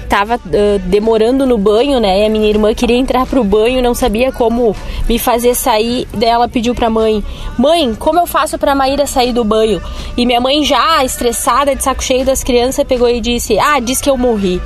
Tava 0.08 0.36
ah, 0.36 0.80
demorando 0.86 1.46
no 1.46 1.58
banho, 1.58 2.00
né? 2.00 2.22
E 2.22 2.26
a 2.26 2.30
minha 2.30 2.48
irmã 2.48 2.74
queria 2.74 2.96
entrar 2.96 3.26
pro 3.26 3.44
banho, 3.44 3.84
não 3.84 3.94
sabia 3.94 4.32
como 4.32 4.74
me 5.10 5.20
fazer 5.20 5.54
sair. 5.54 6.08
Daí 6.14 6.30
ela 6.30 6.48
pediu 6.48 6.74
pra 6.74 6.90
mãe: 6.90 7.22
Mãe, 7.58 7.94
como 7.94 8.22
eu 8.22 8.26
faço 8.26 8.58
pra 8.58 8.74
Maíra 8.74 9.06
sair 9.06 9.34
do 9.34 9.44
banho? 9.44 9.82
E 10.16 10.26
minha 10.26 10.40
mãe, 10.40 10.64
já 10.64 11.04
estressada, 11.04 11.76
de 11.76 11.84
saco 11.84 12.02
cheio 12.02 12.24
das 12.24 12.42
crianças, 12.42 12.86
pegou 12.88 13.10
e 13.10 13.20
disse: 13.20 13.60
Ah, 13.60 13.82
diz 13.82 14.00
que 14.00 14.10
eu 14.10 14.16
morri. 14.16 14.62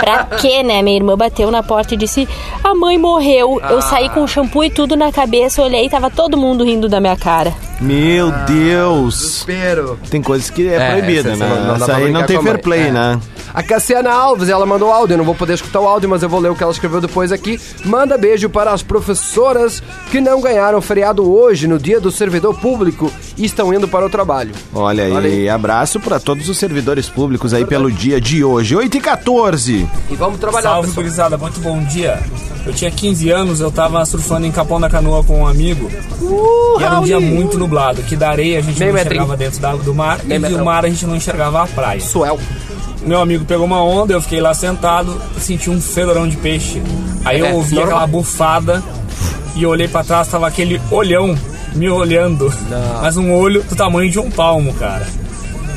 Pra 0.00 0.24
quê, 0.24 0.62
né? 0.62 0.82
Minha 0.82 0.96
irmã 0.96 1.16
bateu 1.16 1.50
na 1.50 1.62
porta 1.62 1.94
e 1.94 1.96
disse: 1.96 2.28
A 2.62 2.74
mãe 2.74 2.98
morreu. 2.98 3.60
Eu 3.70 3.80
saí 3.80 4.08
com 4.10 4.26
shampoo 4.26 4.64
e 4.64 4.70
tudo 4.70 4.96
na 4.96 5.12
cabeça, 5.12 5.62
olhei 5.62 5.86
e 5.86 5.90
tava 5.90 6.10
todo 6.10 6.36
mundo 6.36 6.64
rindo 6.64 6.88
da 6.88 7.00
minha 7.00 7.16
cara. 7.16 7.52
Meu 7.80 8.30
Deus. 8.46 9.16
Desespero. 9.18 9.98
Tem 10.10 10.22
coisas 10.22 10.50
que 10.50 10.66
é, 10.68 10.74
É, 10.76 10.90
proibida, 10.92 11.30
essa- 11.32 11.36
né? 11.36 11.46
essa 11.46 11.54
não- 11.60 11.66
não 11.66 11.74
Essa 11.76 11.96
aí 11.96 12.12
não 12.12 12.22
tem 12.24 12.42
fair 12.42 12.60
play, 12.60 12.88
É. 12.88 12.90
né? 12.92 13.20
A 13.52 13.62
Cassiana 13.62 14.10
Alves, 14.12 14.48
ela 14.48 14.66
mandou 14.66 14.90
áudio, 14.92 15.14
eu 15.14 15.18
não 15.18 15.24
vou 15.24 15.34
poder 15.34 15.54
escutar 15.54 15.80
o 15.80 15.86
áudio, 15.86 16.08
mas 16.08 16.22
eu 16.24 16.28
vou 16.28 16.40
ler 16.40 16.50
o 16.50 16.56
que 16.56 16.62
ela 16.64 16.72
escreveu 16.72 17.00
depois 17.00 17.30
aqui. 17.30 17.60
Manda 17.84 18.18
beijo 18.18 18.48
para 18.50 18.72
as 18.72 18.82
professoras 18.82 19.80
que 20.10 20.20
não 20.20 20.40
ganharam 20.40 20.80
feriado 20.80 21.30
hoje, 21.32 21.68
no 21.68 21.78
dia 21.78 22.00
do 22.00 22.10
servidor 22.10 22.58
público, 22.58 23.12
e 23.38 23.44
estão 23.44 23.72
indo 23.72 23.86
para 23.86 24.04
o 24.04 24.10
trabalho. 24.10 24.50
Olha 24.74 25.04
aí, 25.04 25.12
Olha 25.12 25.28
aí. 25.30 25.48
abraço 25.48 26.00
pra 26.00 26.18
todos 26.18 26.48
os 26.48 26.58
servidores 26.58 27.08
públicos 27.08 27.54
aí 27.54 27.64
pelo 27.64 27.92
dia 27.92 28.20
de 28.20 28.42
hoje. 28.42 28.74
8 28.74 28.96
e 28.96 29.00
14. 29.00 29.83
E 30.10 30.16
vamos 30.16 30.38
trabalhar, 30.38 30.68
Salve, 30.70 30.88
pessoal. 30.88 31.02
gurizada, 31.04 31.36
muito 31.38 31.60
bom 31.60 31.82
dia. 31.84 32.18
Eu 32.66 32.72
tinha 32.72 32.90
15 32.90 33.30
anos, 33.30 33.60
eu 33.60 33.70
tava 33.70 34.04
surfando 34.06 34.46
em 34.46 34.52
Capão 34.52 34.80
da 34.80 34.88
Canoa 34.88 35.22
com 35.24 35.40
um 35.40 35.46
amigo. 35.46 35.90
e 36.78 36.82
era 36.82 37.00
um 37.00 37.02
dia 37.04 37.20
muito 37.20 37.58
nublado, 37.58 38.02
que 38.02 38.16
da 38.16 38.30
areia 38.30 38.58
a 38.58 38.62
gente 38.62 38.78
Meio 38.78 38.92
não 38.92 38.98
metrinho. 38.98 39.16
enxergava 39.22 39.36
dentro 39.36 39.60
da 39.60 39.70
água 39.70 39.82
do 39.84 39.94
mar 39.94 40.18
Meio 40.24 40.38
e 40.38 40.40
metrão. 40.40 40.58
do 40.60 40.64
mar 40.64 40.84
a 40.84 40.88
gente 40.88 41.06
não 41.06 41.16
enxergava 41.16 41.62
a 41.62 41.66
praia. 41.66 42.00
Suel. 42.00 42.38
Meu 43.02 43.20
amigo 43.20 43.44
pegou 43.44 43.66
uma 43.66 43.82
onda, 43.84 44.14
eu 44.14 44.22
fiquei 44.22 44.40
lá 44.40 44.54
sentado, 44.54 45.20
senti 45.38 45.68
um 45.68 45.78
fedorão 45.80 46.26
de 46.26 46.36
peixe. 46.38 46.82
Aí 47.24 47.38
eu 47.40 47.46
É, 47.46 47.52
ouvi 47.52 47.74
normal. 47.74 47.92
aquela 47.96 48.06
bufada 48.06 48.82
e 49.54 49.62
eu 49.62 49.68
olhei 49.70 49.86
pra 49.88 50.02
trás, 50.02 50.26
tava 50.28 50.46
aquele 50.46 50.80
olhão 50.90 51.36
me 51.74 51.90
olhando. 51.90 52.50
Mas 53.02 53.16
um 53.18 53.30
olho 53.34 53.62
do 53.64 53.76
tamanho 53.76 54.10
de 54.10 54.18
um 54.18 54.30
palmo, 54.30 54.72
cara. 54.74 55.06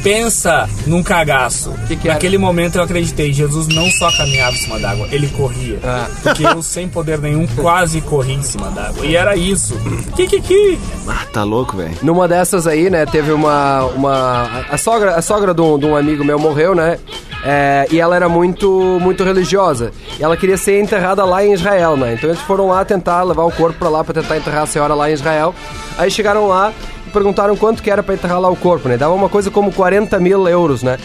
Pensa 0.08 0.70
num 0.86 1.04
cagaço. 1.04 1.74
que 1.86 1.96
era? 2.08 2.14
Naquele 2.14 2.38
momento 2.38 2.78
eu 2.78 2.82
acreditei, 2.82 3.34
Jesus 3.34 3.68
não 3.68 3.92
só 3.92 4.10
caminhava 4.16 4.56
em 4.56 4.60
cima 4.60 4.80
d'água, 4.80 5.06
ele 5.12 5.28
corria. 5.28 5.80
Ah. 5.84 6.08
Porque 6.24 6.48
eu, 6.48 6.62
sem 6.62 6.88
poder 6.88 7.20
nenhum, 7.20 7.46
quase 7.48 8.00
corri 8.00 8.36
em 8.36 8.42
cima 8.42 8.70
d'água. 8.72 9.06
E 9.06 9.18
era 9.18 9.36
isso. 9.36 9.78
Kikiki! 10.16 10.80
Ah, 11.06 11.26
tá 11.34 11.44
louco, 11.44 11.76
velho. 11.76 11.94
Numa 12.02 12.26
dessas 12.26 12.66
aí, 12.66 12.90
né, 12.90 13.06
teve 13.06 13.34
uma. 13.34 13.84
uma 13.88 14.66
a 14.70 14.78
sogra, 14.78 15.14
a 15.14 15.22
sogra 15.22 15.54
de 15.54 15.60
um, 15.60 15.78
de 15.78 15.86
um 15.86 15.98
amigo 15.98 16.24
meu 16.24 16.40
morreu, 16.40 16.74
né? 16.74 16.98
É, 17.44 17.86
e 17.92 18.00
ela 18.00 18.16
era 18.16 18.30
muito, 18.30 18.98
muito 19.02 19.26
religiosa. 19.26 19.92
E 20.18 20.24
ela 20.24 20.38
queria 20.38 20.58
ser 20.58 20.82
enterrada 20.82 21.26
lá 21.26 21.46
em 21.46 21.52
Israel, 21.52 21.98
né? 21.98 22.14
Então 22.14 22.30
eles 22.30 22.42
foram 22.44 22.68
lá 22.68 22.86
tentar 22.86 23.24
levar 23.24 23.44
o 23.44 23.52
corpo 23.52 23.78
pra 23.78 23.90
lá 23.90 24.06
pra 24.06 24.14
tentar 24.14 24.38
enterrar 24.38 24.64
a 24.64 24.68
senhora 24.68 24.94
lá 24.94 25.10
em 25.10 25.14
Israel. 25.14 25.54
Aí 25.98 26.10
chegaram 26.10 26.48
lá 26.48 26.72
perguntaram 27.18 27.56
quanto 27.58 27.82
que 27.82 27.90
era 27.90 28.04
pra 28.04 28.14
enterrar 28.14 28.40
lá 28.40 28.48
o 28.48 28.56
corpo, 28.56 28.88
né? 28.88 28.96
Dava 28.96 29.14
uma 29.14 29.28
coisa 29.28 29.50
como 29.50 29.72
40 29.72 30.20
mil 30.20 30.48
euros, 30.48 30.84
né? 30.84 30.98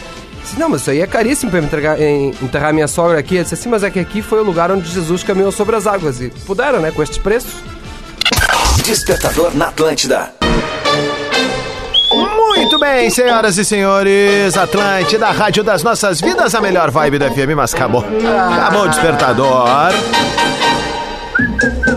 Disse, 0.43 0.59
não, 0.59 0.69
mas 0.69 0.81
isso 0.81 0.91
aí 0.91 1.01
é 1.01 1.07
caríssimo 1.07 1.49
pra 1.49 1.59
me 1.59 1.65
entregar, 1.65 1.99
enterrar 1.99 2.71
minha 2.71 2.87
sogra 2.87 3.17
aqui. 3.17 3.37
Eu 3.37 3.43
disse 3.43 3.55
assim, 3.55 3.69
mas 3.69 3.83
é 3.83 3.89
que 3.89 3.99
aqui 3.99 4.21
foi 4.21 4.39
o 4.39 4.43
lugar 4.43 4.71
onde 4.71 4.87
Jesus 4.89 5.23
caminhou 5.23 5.51
sobre 5.51 5.75
as 5.75 5.87
águas. 5.87 6.21
E 6.21 6.29
puderam, 6.45 6.79
né? 6.79 6.91
Com 6.91 7.01
estes 7.01 7.17
preços. 7.17 7.63
Despertador 8.83 9.55
na 9.55 9.67
Atlântida. 9.67 10.31
Muito 12.11 12.77
bem, 12.77 13.09
senhoras 13.09 13.57
e 13.57 13.65
senhores. 13.65 14.55
Atlântida, 14.55 15.31
Rádio 15.31 15.63
das 15.63 15.81
Nossas 15.81 16.21
Vidas, 16.21 16.53
a 16.53 16.61
melhor 16.61 16.91
vibe 16.91 17.17
da 17.17 17.31
FM, 17.31 17.55
mas 17.55 17.73
acabou. 17.73 18.05
Acabou 18.55 18.83
o 18.83 18.87
despertador. 18.87 19.91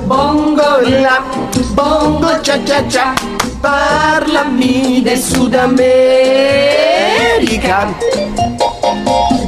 Bongo 0.06 0.62
la, 1.02 1.20
bongo 1.74 2.28
cha 2.42 2.58
cha 2.64 2.88
cha, 2.88 3.14
parlami 3.66 5.02
del 5.02 5.18
Sud 5.18 5.54
America. 5.56 5.88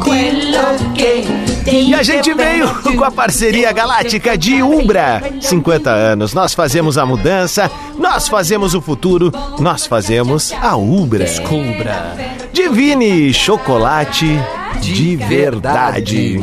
Quello 0.02 0.92
che 0.92 1.24
E 1.66 1.94
a 1.94 2.02
gente 2.02 2.35
veio 2.35 2.68
com 2.83 3.04
a 3.04 3.12
parceria 3.12 3.70
galáctica 3.70 4.37
de 4.37 4.61
Umbra. 4.61 5.22
50 5.40 5.90
anos, 5.90 6.35
nós 6.35 6.52
fazemos 6.52 6.98
a 6.98 7.07
mudança, 7.07 7.70
nós 7.96 8.26
fazemos 8.26 8.74
o 8.74 8.81
futuro, 8.81 9.31
nós 9.61 9.87
fazemos 9.87 10.52
a 10.61 10.76
Umbra. 10.76 11.20
Descubra. 11.20 12.16
Divine 12.52 13.33
chocolate 13.33 14.26
de 14.81 15.14
verdade. 15.14 16.42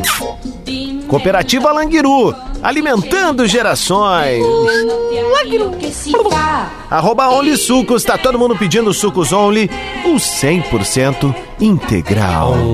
Cooperativa 1.08 1.72
Languiru, 1.74 2.34
alimentando 2.66 3.46
gerações. 3.46 4.44
Arroba 6.90 7.30
Only 7.30 7.56
Sucos, 7.58 8.04
tá 8.04 8.18
todo 8.18 8.40
mundo 8.40 8.58
pedindo 8.58 8.92
sucos 8.92 9.32
Only, 9.32 9.70
o 10.04 10.16
100% 10.16 11.36
integral. 11.60 12.56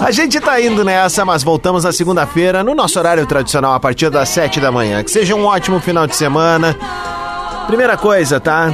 A 0.00 0.10
gente 0.10 0.38
tá 0.38 0.60
indo 0.60 0.84
nessa, 0.84 1.24
mas 1.24 1.42
voltamos 1.42 1.84
na 1.84 1.92
segunda-feira, 1.92 2.62
no 2.62 2.74
nosso 2.74 2.98
horário 2.98 3.26
tradicional, 3.26 3.72
a 3.72 3.80
partir 3.80 4.10
das 4.10 4.28
7 4.28 4.60
da 4.60 4.70
manhã. 4.70 5.02
Que 5.02 5.10
seja 5.10 5.34
um 5.34 5.46
ótimo 5.46 5.80
final 5.80 6.06
de 6.06 6.14
semana. 6.14 6.76
Primeira 7.66 7.96
coisa, 7.96 8.38
tá? 8.38 8.70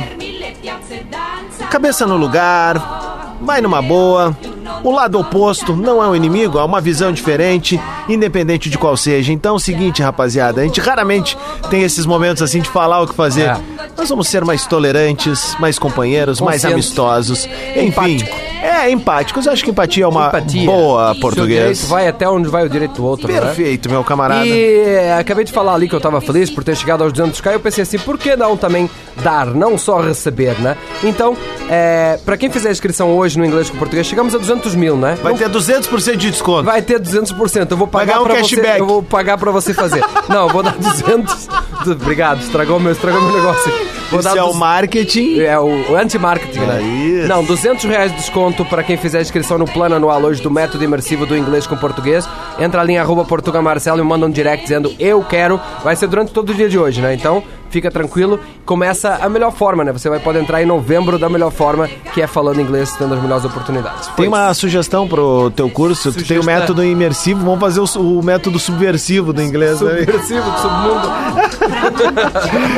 Cabeça 1.71 2.07
no 2.07 2.17
lugar, 2.17 3.37
vai 3.41 3.61
numa 3.61 3.83
boa. 3.83 4.37
O 4.83 4.91
lado 4.91 5.19
oposto 5.19 5.75
não 5.75 6.03
é 6.03 6.09
um 6.09 6.15
inimigo, 6.15 6.59
é 6.59 6.65
uma 6.65 6.81
visão 6.81 7.13
diferente, 7.13 7.81
independente 8.09 8.69
de 8.71 8.79
qual 8.79 8.97
seja. 8.97 9.33
Então 9.33 9.55
é 9.55 9.57
o 9.57 9.61
seguinte, 9.61 10.03
rapaziada, 10.03 10.61
a 10.61 10.65
gente 10.65 10.81
raramente 10.81 11.37
tem 11.71 11.83
esses 11.83 12.07
momentos 12.07 12.43
assim 12.43 12.61
de 12.61 12.69
falar 12.69 13.03
o 13.03 13.07
que 13.07 13.15
fazer. 13.15 13.49
É. 13.49 13.57
Nós 13.97 14.09
vamos 14.09 14.29
ser 14.29 14.45
mais 14.45 14.67
tolerantes, 14.67 15.57
mais 15.59 15.79
companheiros, 15.79 16.41
mais 16.41 16.63
Conscientes. 16.63 16.87
amistosos. 16.87 17.47
Enfim, 17.75 17.87
Empático. 17.87 18.46
É 18.67 18.91
empáticos. 18.91 19.47
Acho 19.49 19.65
que 19.65 19.71
empatia 19.71 20.05
é 20.05 20.07
uma 20.09 20.29
Empatia. 20.29 20.67
boa 20.67 21.13
Seu 21.13 21.21
português. 21.21 21.59
direito 21.59 21.87
vai 21.87 22.09
até 22.09 22.29
onde 22.29 22.49
vai 22.49 22.65
o 22.65 22.69
direito 22.69 22.95
do 22.95 23.05
outro, 23.05 23.31
né? 23.33 23.41
Perfeito, 23.41 23.89
meu 23.91 24.03
camarada. 24.05 24.47
E 24.47 24.81
é, 24.85 25.15
acabei 25.19 25.45
de 25.45 25.53
falar 25.53 25.75
ali 25.75 25.89
que 25.89 25.95
eu 25.95 26.01
tava 26.01 26.21
feliz 26.21 26.51
por 26.51 26.63
ter 26.65 26.77
chegado 26.77 27.03
aos 27.05 27.13
200k. 27.13 27.53
Eu 27.53 27.61
pensei 27.61 27.83
assim, 27.83 27.99
por 27.99 28.19
que 28.19 28.35
não 28.37 28.57
também 28.57 28.89
dar, 29.23 29.47
não 29.47 29.77
só 29.79 30.01
receber, 30.01 30.59
né? 30.61 30.77
Então, 31.03 31.37
é, 31.69 32.19
pra 32.25 32.37
quem 32.37 32.51
fizer 32.51 32.69
a 32.69 32.73
inscrição 32.73 33.11
hoje 33.17 33.39
no 33.39 33.45
inglês 33.45 33.71
com 33.71 33.77
português, 33.77 34.07
chegamos 34.07 34.35
a 34.35 34.39
200 34.39 34.75
mil, 34.75 34.97
né? 34.97 35.17
Vai 35.23 35.33
Não- 35.33 35.39
ter 35.39 35.49
200% 35.49 36.17
de 36.17 36.31
desconto. 36.31 36.65
Vai 36.65 36.83
ter 36.83 36.99
200%. 36.99 37.71
Eu 37.71 37.77
vou 37.77 37.87
pagar 37.87 38.21
um 38.21 38.25
pra 38.25 38.37
cashback. 38.37 38.75
você. 38.77 38.81
Eu 38.81 38.87
vou 38.87 39.03
pagar 39.03 39.39
pra 39.39 39.51
você 39.51 39.73
fazer. 39.75 40.03
não, 40.29 40.47
eu 40.47 40.53
vou 40.53 40.63
dar 40.63 40.77
200. 40.77 41.49
Obrigado, 41.87 42.41
estragou 42.41 42.81
meu, 42.81 42.93
estragou 42.93 43.21
meu 43.23 43.33
negócio. 43.35 43.73
Vou 44.11 44.21
Isso 44.21 44.29
dar 44.29 44.37
é 44.37 44.43
o 44.43 44.47
200 44.47 44.59
marketing. 44.59 45.41
É 45.41 45.59
o, 45.59 45.91
o 45.91 45.97
anti-marketing, 45.97 46.61
né? 46.61 46.79
É 46.81 46.83
isso. 46.83 47.29
Não, 47.29 47.45
200 47.45 47.85
reais 47.85 48.11
de 48.13 48.19
desconto 48.19 48.65
para 48.65 48.83
quem 48.83 48.97
fizer 48.97 49.19
a 49.19 49.23
inscrição 49.23 49.59
no 49.59 49.67
plano 49.67 49.95
anual 49.97 50.23
hoje 50.23 50.41
do 50.43 50.51
método 50.51 50.85
imersivo 50.85 51.27
do 51.27 51.37
inglês 51.37 51.67
com 51.67 51.77
português. 51.77 52.29
Entra 52.59 52.81
ali 52.81 52.95
em 52.95 52.99
arroba 52.99 53.25
Portuga 53.25 53.61
Marcelo 53.61 54.01
e 54.01 54.05
manda 54.05 54.27
um 54.27 54.31
direct 54.31 54.63
dizendo 54.63 54.95
eu 54.99 55.23
quero. 55.25 55.61
Vai 55.83 55.97
ser 55.97 56.07
durante 56.07 56.33
todo 56.33 56.51
o 56.51 56.55
dia 56.55 56.69
de 56.69 56.79
hoje, 56.79 57.01
né? 57.01 57.15
Então, 57.15 57.43
fica 57.71 57.91
tranquilo. 57.91 58.39
Começa 58.65 59.19
a 59.21 59.29
melhor 59.29 59.53
forma, 59.53 59.85
né? 59.85 59.93
Você 59.93 60.09
vai 60.09 60.19
poder 60.19 60.41
entrar 60.41 60.63
em 60.63 60.67
novembro 60.67 61.19
da 61.19 61.29
melhor 61.29 61.51
forma, 61.51 61.89
que 62.15 62.23
é 62.23 62.27
falando 62.27 62.61
inglês, 62.61 62.93
tendo 62.97 63.15
as 63.15 63.23
melhores 63.23 63.45
oportunidades. 63.45 64.09
Tem 64.17 64.29
uma 64.29 64.53
sugestão 64.55 65.07
pro 65.07 65.51
teu 65.51 65.69
curso? 65.69 66.11
Tu 66.13 66.25
tem 66.25 66.39
o 66.39 66.43
Sugestão. 66.43 66.55
método 66.61 66.85
imersivo, 66.85 67.45
vamos 67.45 67.61
fazer 67.61 67.81
o, 67.81 68.19
o 68.19 68.23
método 68.25 68.59
subversivo 68.59 69.33
do 69.33 69.43
inglês, 69.43 69.81
né? 69.81 69.99
Subversivo 69.99 70.51
do 70.51 70.59
submundo. 70.59 71.09